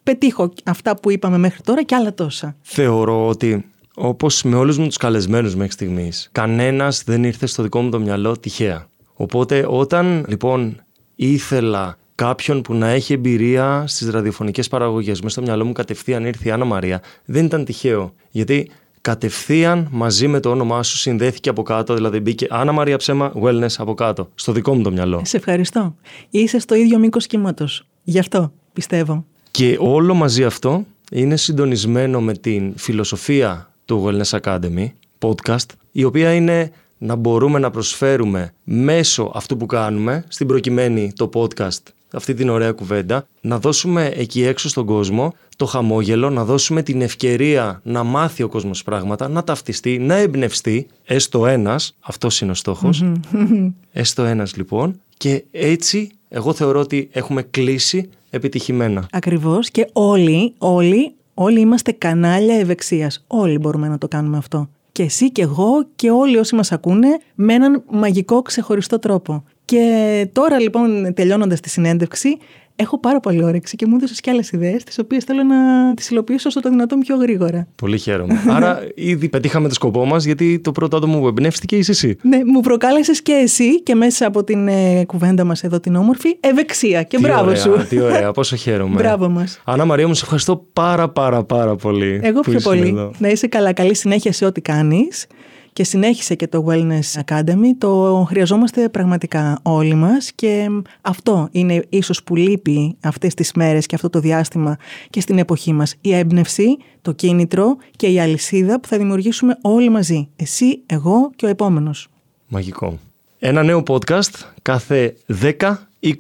πετύχω 0.03 0.53
αυτά 0.65 0.97
που 0.97 1.11
είπαμε 1.11 1.39
μέχρι 1.39 1.63
τώρα 1.63 1.83
και 1.83 1.95
άλλα 1.95 2.15
τόσα. 2.15 2.57
Θεωρώ 2.61 3.29
ότι 3.29 3.65
όπως 3.95 4.43
με 4.43 4.57
όλους 4.57 4.79
μου 4.79 4.87
τους 4.87 4.97
καλεσμένους 4.97 5.55
μέχρι 5.55 5.73
στιγμής, 5.73 6.29
κανένας 6.33 7.03
δεν 7.07 7.25
ήρθε 7.25 7.47
στο 7.47 7.63
δικό 7.63 7.81
μου 7.81 7.91
το 7.91 8.01
μυαλό 8.01 8.39
τυχαία. 8.39 8.87
Οπότε 9.15 9.67
όταν 9.69 10.25
λοιπόν 10.29 10.83
ήθελα 11.15 11.99
κάποιον 12.21 12.63
που 12.63 12.75
να 12.75 12.89
έχει 12.89 13.13
εμπειρία 13.13 13.85
στις 13.87 14.11
ραδιοφωνικές 14.11 14.69
παραγωγές, 14.69 15.21
μέσα 15.21 15.29
στο 15.29 15.43
μυαλό 15.43 15.65
μου 15.65 15.73
κατευθείαν 15.73 16.25
ήρθε 16.25 16.49
η 16.49 16.51
Άννα 16.51 16.65
Μαρία, 16.65 17.03
δεν 17.25 17.45
ήταν 17.45 17.65
τυχαίο. 17.65 18.15
Γιατί 18.31 18.71
κατευθείαν 19.01 19.89
μαζί 19.91 20.29
με 20.29 20.41
το 20.41 20.51
όνομά 20.51 20.83
σου 20.83 20.97
συνδέθηκε 20.97 21.49
από 21.49 21.63
κάτω, 21.63 21.95
δηλαδή 21.95 22.21
μπήκε 22.21 22.47
Άννα 22.51 22.73
Μαρία 22.73 22.97
Ψέμα 22.97 23.33
Wellness 23.43 23.75
από 23.79 23.95
κάτω, 23.95 24.29
στο 24.35 24.53
δικό 24.53 24.75
μου 24.75 24.83
το 24.83 24.91
μυαλό. 24.91 25.21
Σε 25.25 25.37
ευχαριστώ. 25.37 25.97
Είσαι 26.31 26.59
στο 26.59 26.75
ίδιο 26.75 26.99
μήκος 26.99 27.27
κύματο. 27.27 27.69
Γι' 28.03 28.19
αυτό 28.19 28.53
πιστεύω. 28.73 29.25
Και 29.51 29.77
όλο 29.81 30.15
μαζί 30.15 30.45
αυτό 30.45 30.85
είναι 31.13 31.37
συντονισμένο 31.37 32.21
με 32.21 32.33
την 32.33 32.73
φιλοσοφία 32.77 33.73
του 33.85 34.05
Wellness 34.07 34.41
Academy 34.41 34.89
podcast, 35.19 35.67
η 35.93 36.05
οποία 36.05 36.35
είναι 36.35 36.73
να 36.99 37.15
μπορούμε 37.15 37.59
να 37.59 37.71
προσφέρουμε 37.71 38.53
μέσω 38.65 39.31
αυτού 39.35 39.57
που 39.57 39.67
κάνουμε, 39.67 40.25
στην 40.29 40.47
προκειμένη 40.47 41.13
το 41.17 41.31
podcast, 41.35 41.83
αυτή 42.13 42.35
την 42.35 42.49
ωραία 42.49 42.73
κουβέντα, 42.73 43.27
να 43.41 43.59
δώσουμε 43.59 44.07
εκεί 44.07 44.43
έξω 44.45 44.69
στον 44.69 44.87
κόσμο 44.87 45.35
το 45.57 45.67
χαμόγελο, 45.67 46.31
να 46.31 46.45
δώσουμε 46.45 46.83
την 46.83 47.01
ευκαιρία 47.01 47.81
να 47.85 48.03
μάθει 48.03 48.43
ο 48.43 48.49
κόσμος 48.49 48.83
πράγματα, 48.83 49.29
να 49.29 49.45
ταυτιστεί, 49.45 49.99
να 49.99 50.15
εμπνευστεί, 50.15 50.87
έστω 51.05 51.47
ένας, 51.47 51.97
αυτός 52.01 52.41
είναι 52.41 52.51
ο 52.51 52.55
στόχος, 52.55 53.05
έστω 53.93 54.25
ένας 54.25 54.57
λοιπόν, 54.57 55.01
και 55.17 55.45
έτσι 55.51 56.11
εγώ 56.29 56.53
θεωρώ 56.53 56.81
ότι 56.81 57.09
έχουμε 57.13 57.43
κλείσει 57.43 58.09
επιτυχημένα. 58.31 59.07
Ακριβώς 59.13 59.71
και 59.71 59.89
όλοι, 59.93 60.55
όλοι, 60.59 61.15
όλοι 61.35 61.61
είμαστε 61.61 61.93
κανάλια 61.93 62.55
ευεξίας. 62.55 63.25
Όλοι 63.27 63.59
μπορούμε 63.59 63.89
να 63.89 63.99
το 63.99 64.09
κάνουμε 64.09 64.37
αυτό. 64.37 64.69
Και 64.93 65.03
εσύ 65.03 65.31
και 65.31 65.43
εγώ 65.43 65.87
και 65.97 66.11
όλοι 66.11 66.37
όσοι 66.37 66.55
μας 66.55 66.73
ακούνε 66.73 67.09
με 67.35 67.55
έναν 67.55 67.83
μαγικό 67.91 68.43
ξεχωριστό 68.43 68.99
τρόπο. 68.99 69.45
Και 69.71 70.29
τώρα 70.33 70.61
λοιπόν 70.61 71.15
τελειώνοντας 71.15 71.61
τη 71.61 71.69
συνέντευξη 71.69 72.39
έχω 72.77 73.01
πάρα 73.01 73.21
πολύ 73.21 73.45
όρεξη 73.45 73.77
και 73.77 73.87
μου 73.87 73.97
έδωσες 73.97 74.21
και 74.21 74.31
άλλες 74.31 74.51
ιδέες, 74.51 74.85
τις 74.85 74.99
οποίες 74.99 75.25
θέλω 75.25 75.43
να 75.43 75.95
τις 75.95 76.11
υλοποιήσω 76.11 76.49
όσο 76.49 76.61
το 76.61 76.71
δυνατόν 76.71 76.99
πιο 76.99 77.17
γρήγορα. 77.17 77.67
Πολύ 77.75 77.99
χαίρομαι. 77.99 78.43
Άρα 78.57 78.83
ήδη 78.95 79.29
πετύχαμε 79.29 79.69
το 79.69 79.75
σκοπό 79.75 80.05
μας, 80.05 80.25
γιατί 80.25 80.61
το 80.61 80.73
πρώτο 80.73 80.97
άτομο 80.97 81.19
που 81.19 81.27
εμπνεύστηκε 81.27 81.77
είσαι 81.77 81.91
εσύ. 81.91 82.17
Ναι, 82.23 82.39
μου 82.45 82.61
προκάλεσες 82.61 83.23
και 83.23 83.33
εσύ 83.33 83.83
και 83.83 83.95
μέσα 83.95 84.27
από 84.27 84.45
την 84.45 84.69
ε, 84.69 85.05
κουβέντα 85.07 85.45
μας 85.45 85.63
εδώ 85.63 85.81
την 85.81 85.97
όμορφη 85.97 86.37
ευεξία. 86.41 87.03
Και 87.03 87.17
Τι 87.17 87.23
μπράβο 87.23 87.45
ωραία, 87.45 87.57
σου. 87.57 87.87
Τι 87.89 88.01
ωραία, 88.01 88.33
πόσο 88.33 88.57
χαίρομαι. 88.57 88.95
Μπράβο 88.95 89.29
μας. 89.29 89.61
Άννα 89.65 89.85
Μαρία 89.85 90.07
μου, 90.07 90.15
σε 90.15 90.23
ευχαριστώ 90.25 90.67
πάρα 90.73 91.09
πάρα 91.09 91.45
πάρα 91.45 91.77
πολύ. 91.77 92.21
Εγώ 92.23 92.41
που 92.41 92.51
πιο 92.51 92.59
ήσουν 92.59 92.73
πολύ. 92.73 92.89
εδώ. 92.89 93.13
Να 93.19 93.29
είσαι 93.29 93.47
καλά. 93.47 93.73
Καλή 93.73 93.95
συνέχεια 93.95 94.33
σε 94.33 94.45
ό,τι 94.45 94.61
κάνεις 94.61 95.27
και 95.73 95.85
συνέχισε 95.85 96.35
και 96.35 96.49
το 96.49 96.67
Wellness 96.69 97.21
Academy. 97.25 97.71
Το 97.79 98.25
χρειαζόμαστε 98.29 98.89
πραγματικά 98.89 99.59
όλοι 99.63 99.95
μας 99.95 100.33
και 100.33 100.69
αυτό 101.01 101.49
είναι 101.51 101.85
ίσως 101.89 102.23
που 102.23 102.37
λείπει 102.37 102.97
αυτές 103.01 103.35
τις 103.35 103.53
μέρες 103.53 103.87
και 103.87 103.95
αυτό 103.95 104.11
το 104.11 104.21
διάστημα 104.21 104.77
και 105.11 105.21
στην 105.21 105.39
εποχή 105.39 105.73
μας. 105.73 105.95
Η 106.01 106.15
έμπνευση, 106.15 106.77
το 107.03 107.13
κίνητρο 107.13 107.77
και 107.97 108.07
η 108.07 108.21
αλυσίδα 108.21 108.81
που 108.81 108.89
θα 108.89 108.99
δημιουργήσουμε 108.99 109.59
όλοι 109.61 109.89
μαζί. 109.89 110.29
Εσύ, 110.37 110.81
εγώ 110.87 111.31
και 111.37 111.47
ο 111.47 111.49
επόμενος. 111.49 112.09
Μαγικό. 112.49 112.99
Ένα 113.39 113.63
νέο 113.63 113.83
podcast 113.87 114.31
κάθε 114.63 115.17
10, 115.43 115.75
20 116.01 116.17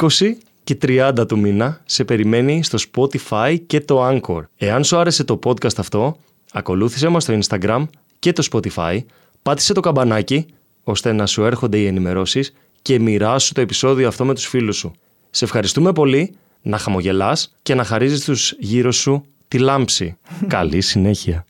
και 0.64 0.78
30 0.82 1.24
του 1.28 1.38
μήνα 1.38 1.80
σε 1.84 2.04
περιμένει 2.04 2.62
στο 2.62 2.78
Spotify 2.92 3.56
και 3.66 3.80
το 3.80 4.08
Anchor. 4.08 4.42
Εάν 4.56 4.84
σου 4.84 4.96
άρεσε 4.96 5.24
το 5.24 5.38
podcast 5.44 5.78
αυτό, 5.78 6.16
ακολούθησε 6.52 7.08
μας 7.08 7.22
στο 7.22 7.38
Instagram 7.38 7.86
και 8.18 8.32
το 8.32 8.48
Spotify, 8.52 8.98
πάτησε 9.42 9.72
το 9.72 9.80
καμπανάκι 9.80 10.46
ώστε 10.84 11.12
να 11.12 11.26
σου 11.26 11.44
έρχονται 11.44 11.78
οι 11.78 11.86
ενημερώσεις 11.86 12.52
και 12.82 12.98
μοιράσου 12.98 13.52
το 13.52 13.60
επεισόδιο 13.60 14.08
αυτό 14.08 14.24
με 14.24 14.34
τους 14.34 14.46
φίλους 14.46 14.76
σου. 14.76 14.92
Σε 15.30 15.44
ευχαριστούμε 15.44 15.92
πολύ, 15.92 16.34
να 16.62 16.78
χαμογελάς 16.78 17.54
και 17.62 17.74
να 17.74 17.84
χαρίζεις 17.84 18.24
τους 18.24 18.54
γύρω 18.58 18.92
σου 18.92 19.24
τη 19.48 19.58
λάμψη. 19.58 20.16
Καλή 20.46 20.80
συνέχεια. 20.80 21.44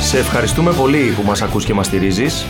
Σε 0.00 0.18
ευχαριστούμε 0.18 0.72
πολύ 0.72 1.12
που 1.16 1.22
μας 1.22 1.42
ακούς 1.42 1.64
και 1.64 1.74
μας 1.74 1.86
στηρίζεις. 1.86 2.44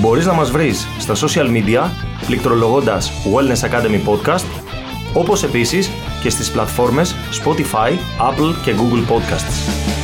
Μπορείς 0.00 0.26
να 0.26 0.32
μας 0.32 0.50
βρεις 0.50 0.86
στα 0.98 1.14
social 1.14 1.46
media 1.46 1.90
πληκτρολογώντας 2.26 3.10
Wellness 3.10 3.68
Academy 3.68 4.00
Podcast 4.06 4.71
όπως 5.12 5.42
επίσης 5.42 5.90
και 6.22 6.30
στις 6.30 6.50
πλατφόρμες 6.50 7.14
Spotify, 7.14 7.90
Apple 8.30 8.54
και 8.64 8.74
Google 8.74 9.12
Podcasts. 9.12 10.01